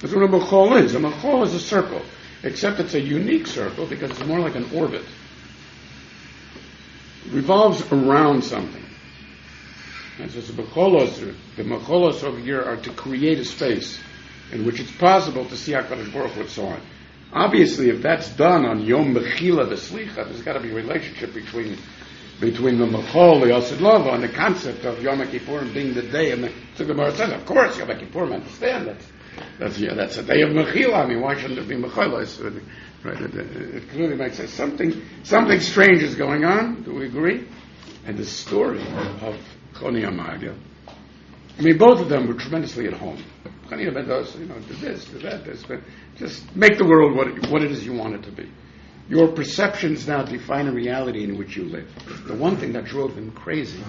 [0.00, 0.94] That's what a Mechol is.
[0.94, 2.02] A Mechol is a circle,
[2.42, 5.04] except it's a unique circle because it's more like an orbit.
[7.26, 8.84] It revolves around something.
[10.18, 13.98] And so the mecholos, the mecholos over here are to create a space
[14.50, 16.80] in which it's possible to see HaKadosh Baruch Hu and so on.
[17.32, 21.76] Obviously, if that's done on Yom Mechila V'Slicha, there's got to be a relationship between
[22.40, 26.32] between the Mechol, the and the concept of Yom Kippur being the day.
[26.32, 26.44] And
[26.76, 28.96] the, Gemara says, of course, Yom Kippur understand that.
[29.58, 31.04] That's, yeah, that's a day of Mechila.
[31.04, 32.40] I mean, why shouldn't it be Mechilas?
[32.40, 32.60] Uh,
[33.08, 33.20] right?
[33.20, 34.52] It, it, clearly makes sense.
[34.52, 36.82] Something, something strange is going on.
[36.82, 37.46] Do we agree?
[38.04, 39.36] And the story of
[39.74, 40.54] Choni Amalia.
[41.58, 43.22] I mean, both of them were tremendously at home.
[43.68, 45.80] Choni Amalia you know, did this, did that, this, but
[46.16, 48.50] just make the world what it, what it is you want it to be.
[49.08, 51.88] Your perceptions now define a reality in which you live.
[52.26, 53.82] The one thing that drove them crazy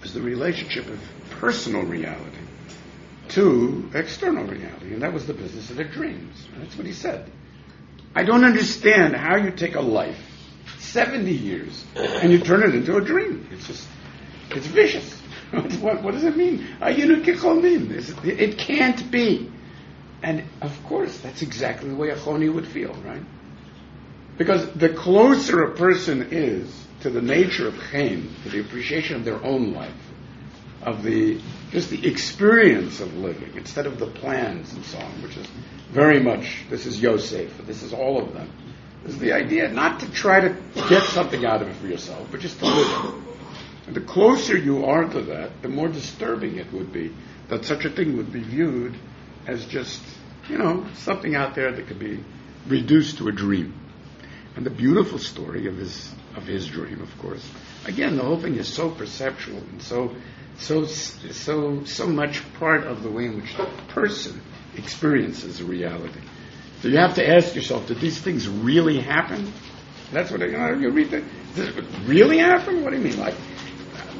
[0.00, 2.38] was the relationship of personal reality
[3.30, 6.46] to external reality, and that was the business of their dreams.
[6.58, 7.30] That's what he said.
[8.14, 10.18] I don't understand how you take a life,
[10.78, 13.48] 70 years, and you turn it into a dream.
[13.50, 13.88] It's just
[14.50, 15.12] it's vicious.
[15.80, 16.66] what, what, does it mean?
[16.80, 17.90] Ah, know, kecholim.
[18.24, 19.50] It can't be.
[20.22, 23.22] And of course, that's exactly the way a choni would feel, right?
[24.38, 29.24] Because the closer a person is to the nature of chen, to the appreciation of
[29.24, 29.94] their own life,
[30.84, 35.36] of the just the experience of living instead of the plans and so on, which
[35.36, 35.46] is
[35.90, 38.50] very much this is Yosef, this is all of them.
[39.02, 40.56] This is the idea not to try to
[40.88, 43.24] get something out of it for yourself, but just to live
[43.86, 47.14] and the closer you are to that, the more disturbing it would be
[47.48, 48.94] that such a thing would be viewed
[49.46, 50.02] as just,
[50.48, 52.24] you know, something out there that could be
[52.66, 53.78] reduced to a dream.
[54.56, 57.48] And the beautiful story of his of his dream, of course.
[57.84, 60.16] Again, the whole thing is so perceptual and so
[60.58, 64.40] so so so much part of the way in which the person
[64.76, 66.20] experiences reality.
[66.80, 69.52] So you have to ask yourself, did these things really happen?
[70.12, 70.74] That's what you know.
[70.74, 71.24] You read it
[72.06, 72.82] really happen?
[72.82, 73.18] What do you mean?
[73.18, 73.34] Like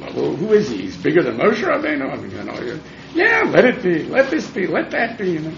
[0.01, 0.77] well, who is he?
[0.83, 2.11] He's bigger than Moshe Rabbeinu.
[2.11, 2.79] I mean, you know,
[3.13, 5.31] yeah, let it be, let this be, let that be.
[5.31, 5.57] You know.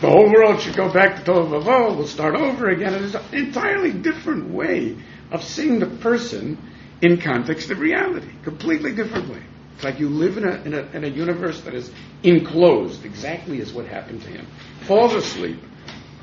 [0.00, 1.96] The whole world should go back to Tohu Vavohu.
[1.96, 2.94] We'll start over again.
[2.94, 4.96] It's an entirely different way
[5.30, 6.58] of seeing the person
[7.00, 9.42] in context of reality, completely different way.
[9.82, 11.90] It's like you live in a, in a, in a universe that is
[12.22, 14.46] enclosed, exactly as what happened to him.
[14.82, 15.58] Falls asleep,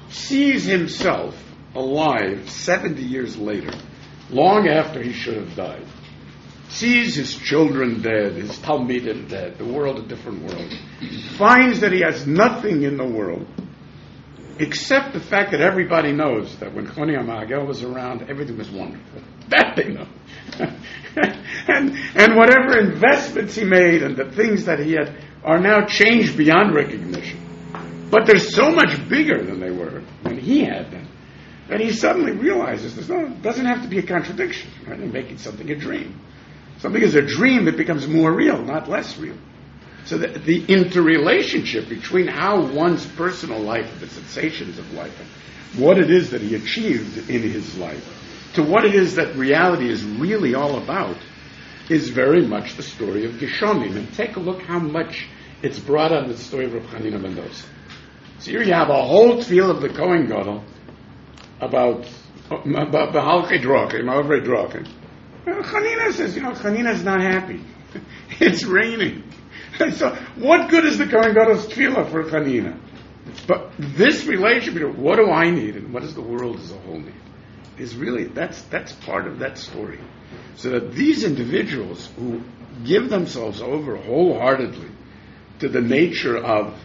[0.10, 1.36] sees himself
[1.76, 3.78] alive 70 years later,
[4.30, 5.86] long after he should have died
[6.70, 10.72] sees his children dead, his Talmidim dead, the world a different world,
[11.36, 13.46] finds that he has nothing in the world
[14.60, 19.22] except the fact that everybody knows that when Choni Amagel was around, everything was wonderful.
[19.50, 20.08] That they know.
[21.68, 26.38] and, and whatever investments he made and the things that he had are now changed
[26.38, 27.40] beyond recognition.
[28.12, 31.08] But they're so much bigger than they were when he had them
[31.70, 35.00] that he suddenly realizes there's no, doesn't have to be a contradiction, right?
[35.00, 36.20] In making something a dream.
[36.80, 39.38] Something is a dream, that becomes more real, not less real.
[40.06, 46.00] So the, the interrelationship between how one's personal life, the sensations of life, and what
[46.00, 48.04] it is that he achieved in his life,
[48.54, 51.18] to what it is that reality is really all about,
[51.90, 53.96] is very much the story of Geshonim.
[53.96, 55.28] And take a look how much
[55.62, 57.66] it's brought on the story of Rav Hanina ben Dosa.
[58.40, 60.64] So here you have a whole field of the Kohen Gadol
[61.60, 62.06] about
[62.50, 64.88] Bahal Chedrokim, Avrei Drokim,
[65.46, 67.62] Hanina says, you know, Hanina's not happy.
[68.40, 69.24] it's raining.
[69.94, 72.80] so what good is the Kohen Gadol's tefillah for Hanina?
[73.48, 77.00] But this relationship, what do I need and what does the world as a whole
[77.00, 77.14] need,
[77.80, 80.00] is really, that's, that's part of that story.
[80.56, 82.42] So that these individuals who
[82.86, 84.90] give themselves over wholeheartedly
[85.60, 86.80] to the nature of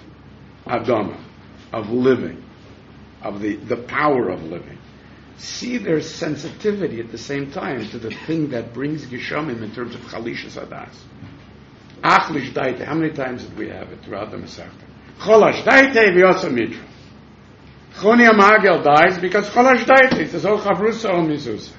[0.67, 1.21] Adama,
[1.73, 2.43] of living,
[3.23, 4.79] of the, the power of living,
[5.37, 9.95] see their sensitivity at the same time to the thing that brings Geshamim in terms
[9.95, 10.95] of Chalisha Sadas.
[12.03, 14.71] Achlish Daite, how many times did we have it throughout the Masechta?
[15.19, 16.85] Cholash Daite v'yosa mitra.
[17.97, 20.21] Choni Amagel dies because Cholash died.
[20.21, 21.71] it says, Oh Chavrusa O Mizuz.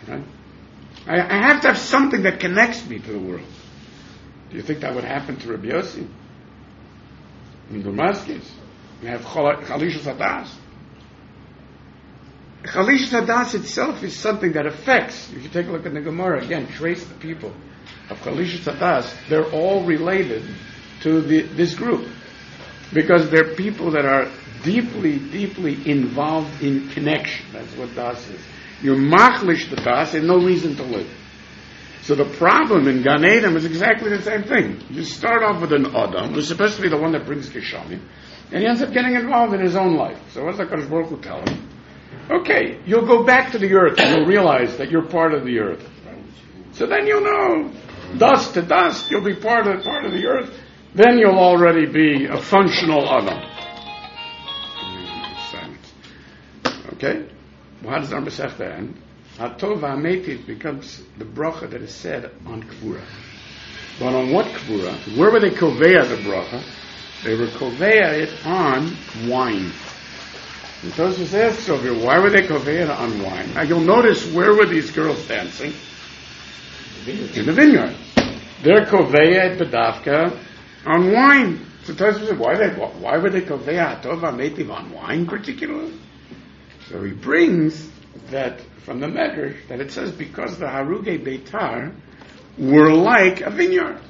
[1.08, 3.48] I, have to have something that connects me to the world.
[4.50, 6.08] Do you think that would happen to Rabbi Yossi?
[7.70, 8.50] In Damascus?
[9.02, 10.50] You have Chalisha Sadas.
[12.64, 15.32] Chalish Sadas itself is something that affects.
[15.34, 17.54] If you take a look at the Gemara again, trace the people
[18.10, 19.14] of Chalish Sadas.
[19.30, 20.44] They're all related
[21.04, 22.08] to the, this group
[22.94, 24.32] because they're people that are
[24.66, 27.46] deeply, deeply involved in connection.
[27.54, 28.42] That's what Das is.
[28.82, 31.10] You're machlish the Das and no reason to live.
[32.02, 34.84] So the problem in Gan Eden is exactly the same thing.
[34.90, 38.02] You start off with an Adam, who's supposed to be the one that brings Geshamim,
[38.52, 40.20] and he ends up getting involved in his own life.
[40.32, 41.70] So what does the Baruch tell him?
[42.30, 45.60] Okay, you'll go back to the earth and you'll realize that you're part of the
[45.60, 45.88] earth.
[46.74, 47.72] So then you'll know,
[48.18, 50.54] dust to dust, you'll be part of part of the earth.
[50.94, 53.55] Then you'll already be a functional Adam.
[56.96, 57.28] Okay?
[57.82, 59.02] Well, how does our Masechta end?
[59.38, 63.04] Atov Ha'metiv becomes the bracha that is said on Kvura.
[64.00, 65.18] But on what Kvura?
[65.18, 66.64] Where were they Koveya the bracha?
[67.24, 68.96] They were Koveya it on
[69.30, 69.72] wine.
[70.86, 73.56] And Tosfos asks over here, why were they koveya on wine?
[73.56, 75.74] Now you'll notice where were these girls dancing?
[77.08, 77.96] In the vineyard.
[78.62, 80.38] They're koveya at Bedavka
[80.86, 81.66] on wine.
[81.86, 85.94] So Tosfos says, why, they, why were they koveya atova metiv on wine particularly?
[86.90, 87.90] So he brings
[88.30, 91.96] that from the Medrash that it says because the Haruge Beitar
[92.58, 94.02] were like a vineyard.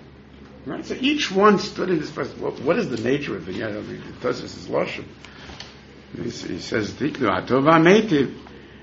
[0.65, 0.85] Right?
[0.85, 2.29] So each one stood in this place.
[2.37, 3.77] What, is the nature of a vineyard?
[3.77, 5.05] I mean, Tosfos is Lashon.
[6.15, 8.35] He says, Tiknu, atova HaMetiv,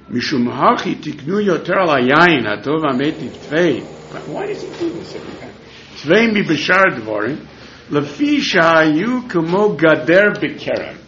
[0.09, 3.83] Mishum Hachi Tiknu Yoter Al Hayayin, Atov HaMetiv Tvei.
[4.29, 5.55] Why does he do this every time?
[5.97, 7.47] Tvei Mi B'shar Dvorim,
[7.89, 10.99] Lefi Shahayu Kumo Gader B'kerem.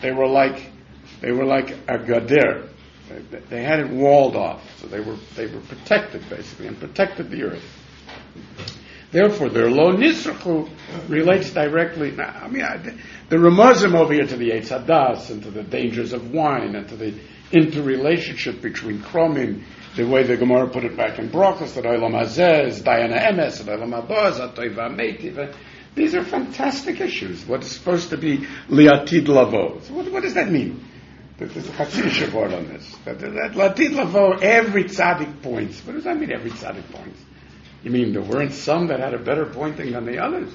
[0.00, 0.72] They were like,
[1.26, 2.68] they were like a Gader.
[3.50, 7.42] They, had it walled off, so they were, they were protected basically, and protected the
[7.42, 7.64] earth.
[9.10, 10.70] Therefore, their lo nisrachu
[11.08, 12.12] relates directly.
[12.12, 12.76] Now, I mean, I,
[13.28, 16.88] the Ramazim over here to the Eitz Hadas and to the dangers of wine and
[16.90, 17.12] to the
[17.50, 19.64] interrelationship between Kromim,
[19.96, 24.00] the way the Gemara put it back in Brachos, that Olam Hazeh Dayan Ha'emes, Olam
[24.00, 25.56] Haba Atoiva Meitiv.
[25.96, 27.44] These are fantastic issues.
[27.46, 29.80] What is supposed to be liatid lavo?
[29.92, 30.84] What, what, does that mean?
[31.38, 32.96] There's a Chatzir word on this.
[33.04, 35.84] That, that, latid lavo, every tzaddik points.
[35.84, 37.20] What does that mean, every tzaddik points?
[37.82, 40.50] You mean there weren't some that had a better pointing than the others?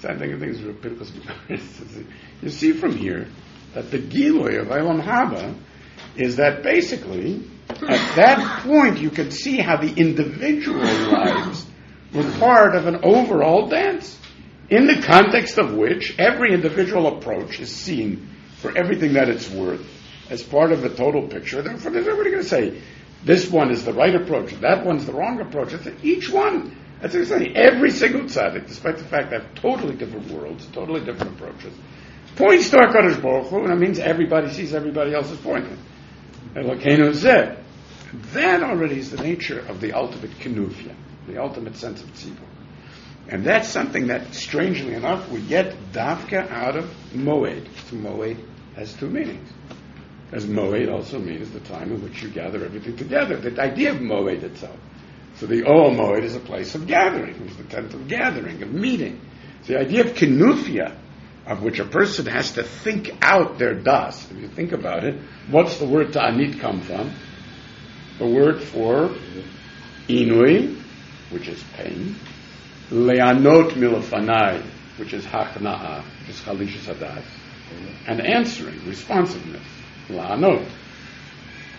[0.00, 0.60] Same thing things
[2.42, 3.26] You see from here
[3.72, 5.54] that the Giloy of Olam Haba
[6.16, 11.66] is that basically at that point you could see how the individual lives
[12.12, 14.18] were part of an overall dance,
[14.68, 19.86] in the context of which every individual approach is seen for everything that it's worth
[20.30, 21.62] as part of a total picture.
[21.62, 22.80] Therefore, there's everybody going to say,
[23.24, 25.72] this one is the right approach, that one's the wrong approach.
[25.72, 26.76] It's each one.
[27.00, 27.56] What I'm saying.
[27.56, 31.74] Every single tzaddik, despite the fact that totally different worlds, totally different approaches,
[32.36, 35.78] points to HaKadosh Baruch Hu, and it means everybody sees everybody else's pointing.
[36.54, 37.62] Elokeinu zeh.
[38.32, 40.94] That already is the nature of the ultimate kinufia,
[41.26, 42.55] the ultimate sense of tzibur.
[43.28, 47.66] And that's something that, strangely enough, we get dafka out of moed.
[47.88, 48.38] So moed
[48.76, 49.50] has two meanings
[50.32, 53.36] as Moed also means the time in which you gather everything together.
[53.36, 54.78] The idea of Moed itself.
[55.36, 57.36] So the Ohel Moed is a place of gathering.
[57.46, 59.20] It's the tent of gathering, of meeting.
[59.66, 60.96] The idea of Kinufia,
[61.46, 64.30] of which a person has to think out their das.
[64.30, 67.12] If you think about it, what's the word ta'anit come from?
[68.18, 69.10] The word for
[70.08, 70.80] inui,
[71.30, 72.16] which is pain,
[72.90, 74.62] leanot milafanai,
[74.98, 77.24] which is hachna'a, which is chalisha sadat,
[78.06, 79.62] and answering, responsiveness
[80.08, 80.68] la'anot.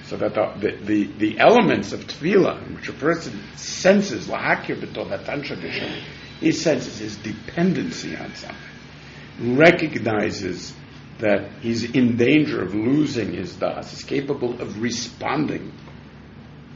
[0.06, 6.02] So that the, the, the, elements of tefillah, which a person senses lahakir b'tovatan
[6.40, 10.74] he senses his dependency on something, recognizes
[11.20, 15.74] that he's in danger of losing his das, is capable of responding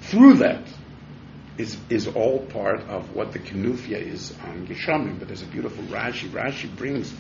[0.02, 0.68] through that,
[1.58, 5.20] is, is all part of what the kenufia is on Geshamim.
[5.20, 6.30] But there's a beautiful Rashi.
[6.30, 7.14] Rashi brings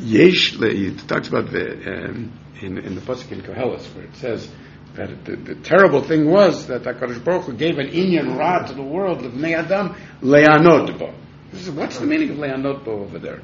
[0.00, 2.32] Yesh, it talks about the, um,
[2.62, 4.48] in, in the Pasuk in Koheles, where it says
[4.94, 8.74] that the, the, terrible thing was that HaKadosh Baruch Hu gave an inyan rod to
[8.74, 11.12] the world of Adam, le'anot bo.
[11.72, 13.40] What's the meaning of Leanotbo over there?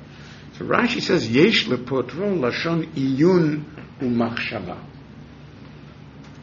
[0.59, 3.65] So Rashi says, Yesh lepotro lashon iyun
[4.01, 4.79] umachshava.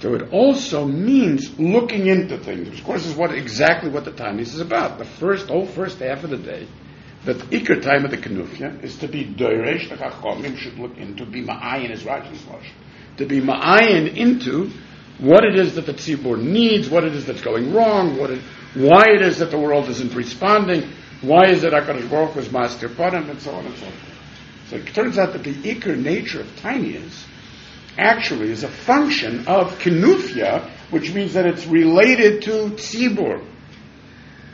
[0.01, 4.11] So it also means looking into things, which of course is what exactly what the
[4.11, 4.97] time is about.
[4.97, 6.67] The first, whole first half of the day,
[7.25, 11.23] that the ikr time of the Kanufya is to be doiresh, the should look into,
[11.23, 12.35] be ma'ayin is lashon,
[13.17, 14.71] to be ma'ayin into
[15.19, 18.41] what it is that the tzibur needs, what it is that's going wrong, what it,
[18.73, 20.81] why it is that the world isn't responding,
[21.21, 24.17] why is it HaKadosh Baruch was master param, and so on and so forth.
[24.69, 27.27] So it turns out that the ikr nature of tinias
[27.97, 33.43] actually is a function of kinufia, which means that it's related to tzibur,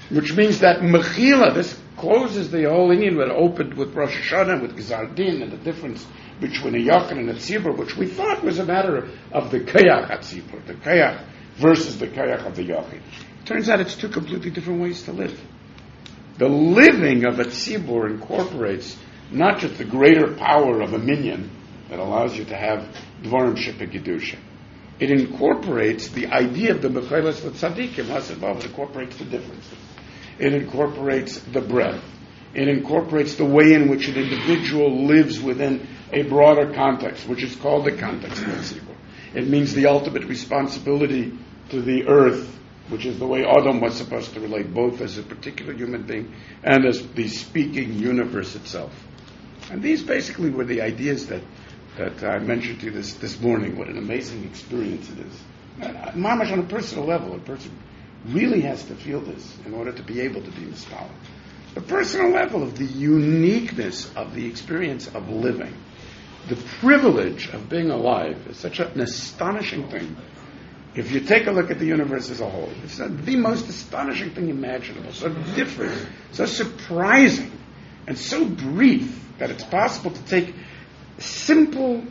[0.09, 4.77] which means that mechila, this closes the whole Indian that opened with Rosh Hashanah, with
[4.77, 6.05] Gizardin, and the difference
[6.39, 10.07] between a Yachid and a Tzibur, which we thought was a matter of the Kayach
[10.07, 11.25] HaTzibur, the Kayach
[11.55, 13.01] versus the Kayach of the Yachid.
[13.45, 15.41] Turns out it's two completely different ways to live.
[16.37, 18.95] The living of a Tzibur incorporates
[19.31, 21.49] not just the greater power of a minyan
[21.89, 24.37] that allows you to have Dvarim Shebikdusha.
[24.99, 29.77] It incorporates the idea of the Mechelas Tzadikim, it incorporates the differences.
[30.39, 32.03] It incorporates the breadth.
[32.53, 37.55] It incorporates the way in which an individual lives within a broader context, which is
[37.55, 38.95] called the context of Tzibur.
[39.35, 41.37] It means the ultimate responsibility
[41.69, 42.57] to the earth,
[42.89, 46.33] which is the way Adam was supposed to relate, both as a particular human being
[46.63, 48.93] and as the speaking universe itself.
[49.69, 51.41] And these basically were the ideas that,
[51.97, 53.77] that I mentioned to you this, this morning.
[53.77, 56.13] What an amazing experience it is.
[56.15, 57.71] Mamash on a personal level, a person
[58.27, 61.09] really has to feel this in order to be able to be Mispala.
[61.75, 65.75] The personal level of the uniqueness of the experience of living,
[66.49, 70.15] the privilege of being alive is such an astonishing thing.
[70.95, 74.31] If you take a look at the universe as a whole, it's the most astonishing
[74.31, 77.51] thing imaginable, so different, so surprising,
[78.07, 80.55] and so brief that it's possible to take
[81.19, 82.03] simple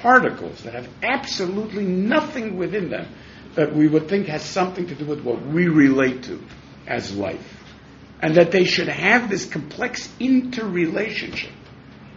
[0.00, 3.06] particles that have absolutely nothing within them
[3.54, 6.42] that we would think has something to do with what we relate to
[6.86, 7.54] as life.
[8.20, 11.52] And that they should have this complex interrelationship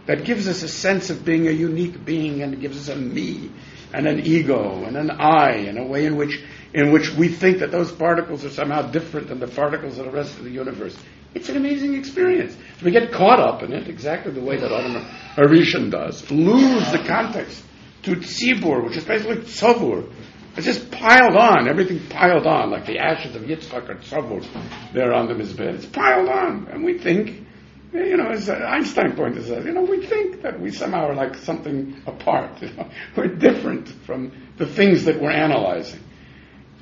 [0.06, 3.50] that gives us a sense of being a unique being and gives us a me
[3.92, 6.42] and an ego and an I and a way in which
[6.74, 10.10] in which we think that those particles are somehow different than the particles of the
[10.10, 10.96] rest of the universe.
[11.34, 12.54] It's an amazing experience.
[12.78, 15.02] So we get caught up in it exactly the way that Adam
[15.34, 17.62] Harishon does, lose the context
[18.02, 20.10] to tzibur, which is basically tzavur,
[20.56, 24.46] it's just piled on, everything piled on, like the ashes of Yitzchak or Tzavur
[24.92, 25.74] there on the Mizbeh.
[25.76, 26.68] It's piled on.
[26.70, 27.46] And we think,
[27.94, 31.36] you know, as Einstein pointed out, you know, we think that we somehow are like
[31.36, 32.60] something apart.
[32.62, 32.90] You know?
[33.16, 36.00] We're different from the things that we're analyzing.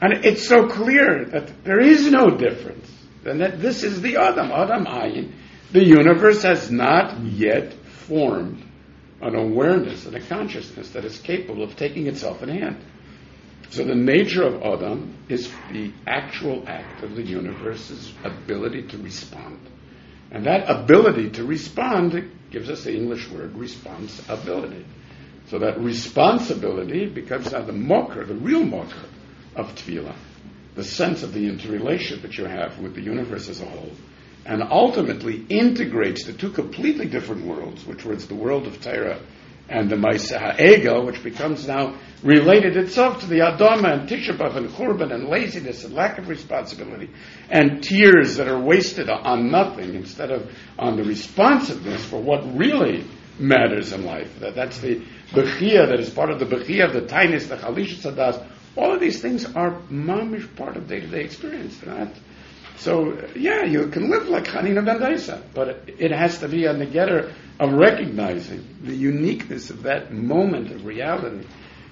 [0.03, 2.91] And it's so clear that there is no difference.
[3.23, 5.33] That this is the Adam, Adam Ayin.
[5.73, 8.65] The universe has not yet formed
[9.21, 12.83] an awareness and a consciousness that is capable of taking itself in hand.
[13.71, 19.61] So the nature of Adam is the actual act of the universe's ability to respond.
[20.33, 24.85] And that ability to respond gives us the English word responsibility.
[25.49, 29.09] So that responsibility becomes now the mocker, the real mocker
[29.55, 30.17] of tefillah,
[30.81, 33.93] the sense of the interrelationship that you have with the universe as a whole,
[34.47, 39.21] and ultimately integrates the two completely different worlds, which was the world of Torah
[39.69, 44.57] and the Maisa Ego, which becomes now related itself to the Adama and Tisha B'Av
[44.57, 47.11] and Churban and laziness and lack of responsibility
[47.51, 53.05] and tears that are wasted on nothing instead of on the responsiveness for what really
[53.39, 54.41] matters in life.
[54.41, 55.03] That, that's the
[55.33, 58.43] Bechia that is part of the Bechia of the Tainis, the Chalish Sadas.
[58.81, 61.85] All of these things are mamish part of day-to-day experience.
[61.85, 62.09] right?
[62.79, 66.87] so, yeah, you can live like Hanina Ben but it has to be on the
[66.87, 71.47] getter of recognizing the uniqueness of that moment of reality.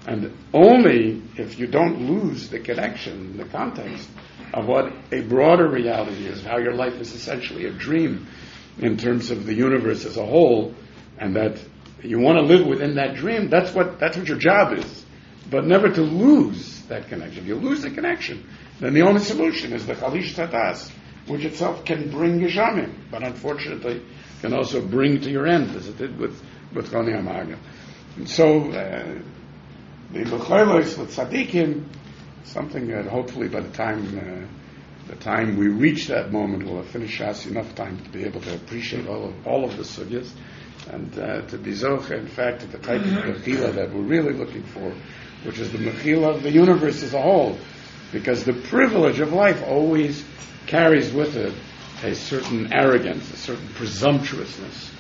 [0.07, 4.09] And only if you don't lose the connection, the context
[4.55, 8.27] of what a broader reality is, how your life is essentially a dream
[8.79, 10.75] in terms of the universe as a whole,
[11.19, 11.61] and that
[12.03, 15.05] you want to live within that dream, that's what, that's what your job is.
[15.51, 17.43] But never to lose that connection.
[17.43, 18.49] If you lose the connection,
[18.81, 20.91] then the only solution is the Chalish Tatas,
[21.27, 22.93] which itself can bring Geshamim.
[23.11, 24.03] But unfortunately,
[24.41, 26.43] can also bring to your end, as it did with,
[26.75, 27.59] with Choni Amaga.
[28.27, 29.21] So, uh,
[30.13, 31.85] the Becholos with Tzaddikim,
[32.45, 34.47] something that hopefully by the time uh,
[35.09, 38.41] the time we reach that moment, we'll have finished us enough time to be able
[38.43, 40.31] to appreciate all of, all of the sugyas
[40.91, 44.33] and uh, to be zoche, in fact, at the type of mechila that we're really
[44.33, 44.95] looking for,
[45.45, 47.59] which is the mechila of the universe as a whole,
[48.13, 50.25] because the privilege of life always
[50.67, 51.55] carries with it
[52.03, 54.93] a certain arrogance, a certain presumptuousness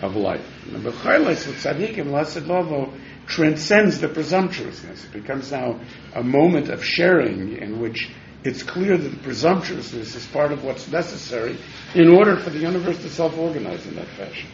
[0.00, 0.46] of life.
[0.66, 2.92] And the Bechayles with tzaddikim, lassid
[3.26, 5.04] transcends the presumptuousness.
[5.04, 5.80] It becomes now
[6.14, 8.10] a moment of sharing in which
[8.44, 11.58] it's clear that the presumptuousness is part of what's necessary
[11.94, 14.48] in order for the universe to self-organize in that fashion.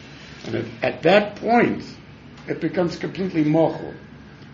[0.45, 1.83] And at, at that point,
[2.47, 3.93] it becomes completely mochel.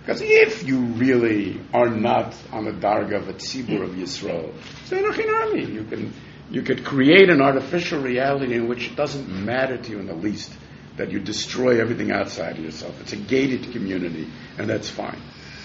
[0.01, 4.51] Because if you really are not on the darga of a tzibur of Yisroel,
[4.89, 6.13] Yisrael, you can
[6.49, 10.15] you could create an artificial reality in which it doesn't matter to you in the
[10.15, 10.51] least
[10.97, 12.99] that you destroy everything outside of yourself.
[12.99, 14.27] It's a gated community,
[14.57, 15.21] and that's fine.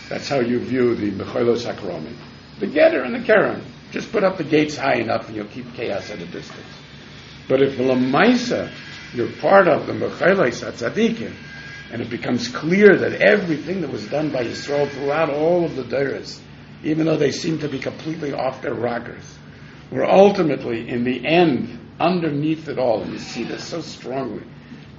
[0.08, 2.14] That's how you view the Mecholos HaKromi.
[2.60, 3.60] The Gader and the Kerem.
[3.90, 6.66] Just put up the gates high enough and you'll keep chaos at a distance.
[7.48, 8.70] But if Lamaisa,
[9.12, 11.34] you're part of the Mecholos HaTzadikim,
[11.92, 15.84] and it becomes clear that everything that was done by Yisrael throughout all of the
[15.84, 16.40] Deiras,
[16.82, 19.38] even though they seem to be completely off their rockers,
[19.90, 24.42] were ultimately, in the end, underneath it all, and you see this so strongly,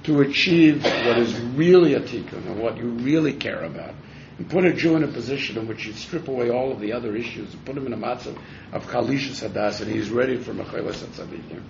[0.04, 3.94] to achieve what is really a tikkun and what you really care about.
[4.38, 6.92] And put a Jew in a position in which you strip away all of the
[6.92, 8.38] other issues and put him in a matzav
[8.72, 11.62] of chalisha sadas and he's ready for mechelas tzadikim.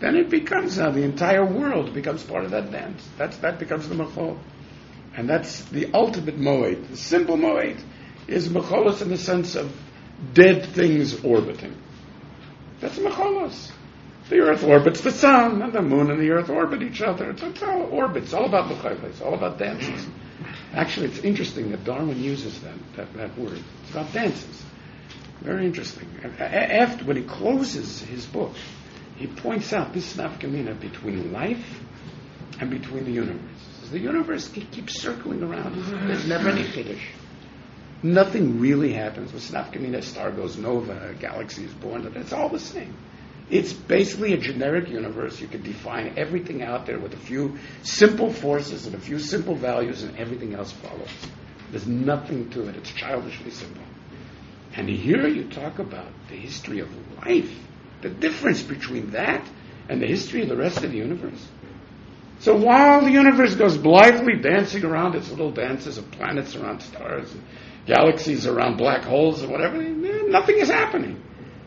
[0.00, 3.06] Then it becomes now the entire world becomes part of that dance.
[3.16, 4.38] That's, that becomes the mechol.
[5.16, 6.88] And that's the ultimate moed.
[6.88, 7.80] The simple moed
[8.28, 9.74] is mecholos in the sense of
[10.34, 11.76] dead things orbiting.
[12.80, 13.70] That's mecholos.
[14.28, 17.30] The Earth orbits the Sun, and the Moon and the Earth orbit each other.
[17.30, 20.06] It's, it's all orbits, all about mecholos, it's all about dances.
[20.72, 23.58] Actually, it's interesting that Darwin uses that, that, that word.
[23.82, 24.62] It's about dances.
[25.40, 26.08] Very interesting.
[26.38, 28.52] After, when he closes his book,
[29.16, 31.80] he points out this nafkamina between life
[32.60, 33.59] and between the universe.
[33.90, 35.74] The universe keeps circling around.
[36.08, 37.10] There's never any finish.
[38.02, 39.32] Nothing really happens.
[39.32, 42.10] With a star goes nova, a galaxy is born.
[42.16, 42.96] It's all the same.
[43.50, 45.40] It's basically a generic universe.
[45.40, 49.56] You can define everything out there with a few simple forces and a few simple
[49.56, 51.10] values, and everything else follows.
[51.72, 52.76] There's nothing to it.
[52.76, 53.82] It's childishly simple.
[54.76, 56.88] And here you talk about the history of
[57.26, 57.52] life,
[58.02, 59.44] the difference between that
[59.88, 61.44] and the history of the rest of the universe.
[62.40, 67.30] So while the universe goes blithely dancing around its little dances of planets around stars
[67.32, 67.44] and
[67.86, 71.22] galaxies around black holes and whatever, nothing is happening.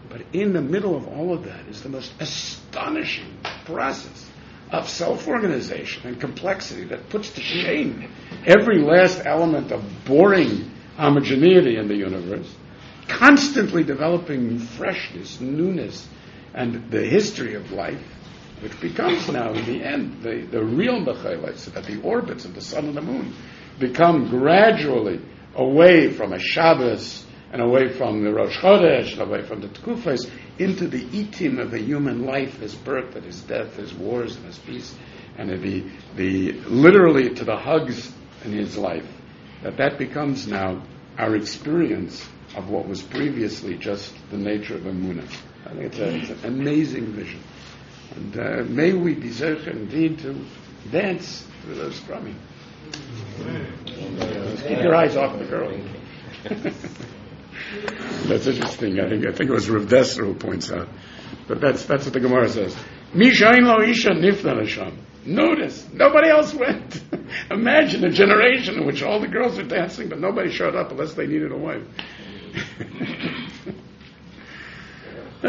[0.09, 4.29] But in the middle of all of that is the most astonishing process
[4.71, 8.11] of self-organization and complexity that puts to shame
[8.45, 12.51] every last element of boring homogeneity in the universe,
[13.07, 16.07] constantly developing freshness, newness,
[16.55, 18.01] and the history of life,
[18.63, 22.55] which becomes now, in the end, the, the real Mechelet, so that the orbits of
[22.55, 23.35] the sun and the moon
[23.77, 25.19] become gradually
[25.55, 30.31] away from a Shabbos and away from the Rosh Chodesh, and away from the Tkufas,
[30.57, 34.45] into the itim of the human life, his birth and his death, his wars and
[34.45, 34.95] his peace,
[35.37, 35.83] and the,
[36.15, 38.11] the literally to the hugs
[38.43, 39.07] in his life,
[39.61, 40.81] that that becomes now
[41.17, 45.27] our experience of what was previously just the nature of Amunah.
[45.65, 47.41] I think it's, a, it's an amazing vision.
[48.15, 50.45] And uh, may we be indeed to
[50.91, 52.37] dance through those drumming.
[53.37, 55.71] Keep your eyes off the girl.
[58.27, 58.99] that's interesting.
[58.99, 60.89] I think I think it was Rav Dessler who points out.
[61.47, 62.75] But that's that's what the Gemara says.
[63.13, 64.93] Mishain lo isha nifna
[65.25, 67.01] Notice, nobody else went.
[67.51, 71.13] Imagine a generation in which all the girls are dancing, but nobody showed up unless
[71.13, 71.83] they needed a wife.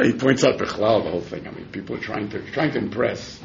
[0.02, 1.46] he points out the the whole thing.
[1.46, 3.40] I mean, people are trying to trying to impress.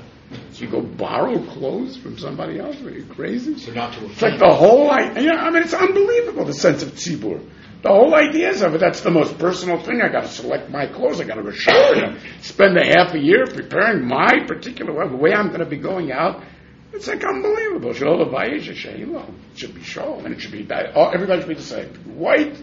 [0.51, 2.79] So you go borrow clothes from somebody else?
[2.81, 3.57] Are you crazy?
[3.57, 5.31] So not to it's like the whole idea.
[5.31, 7.43] I mean, it's unbelievable the sense of tzibur.
[7.81, 8.79] The whole idea is of it.
[8.79, 10.01] That's the most personal thing.
[10.01, 11.21] I got to select my clothes.
[11.21, 12.17] I got to go shopping.
[12.41, 15.77] spend a half a year preparing my particular way, the way I'm going to be
[15.77, 16.43] going out.
[16.91, 17.91] It's like unbelievable.
[17.91, 17.97] It
[19.55, 20.97] should be shown, and it should be that.
[20.97, 21.93] Everybody should be the same.
[22.17, 22.61] White.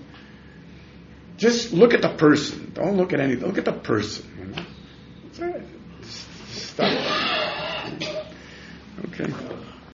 [1.37, 2.72] Just look at the person.
[2.74, 3.47] Don't look at anything.
[3.47, 4.24] Look at the person.
[4.39, 5.62] You know?
[6.03, 6.93] Stop.
[9.09, 9.32] Okay.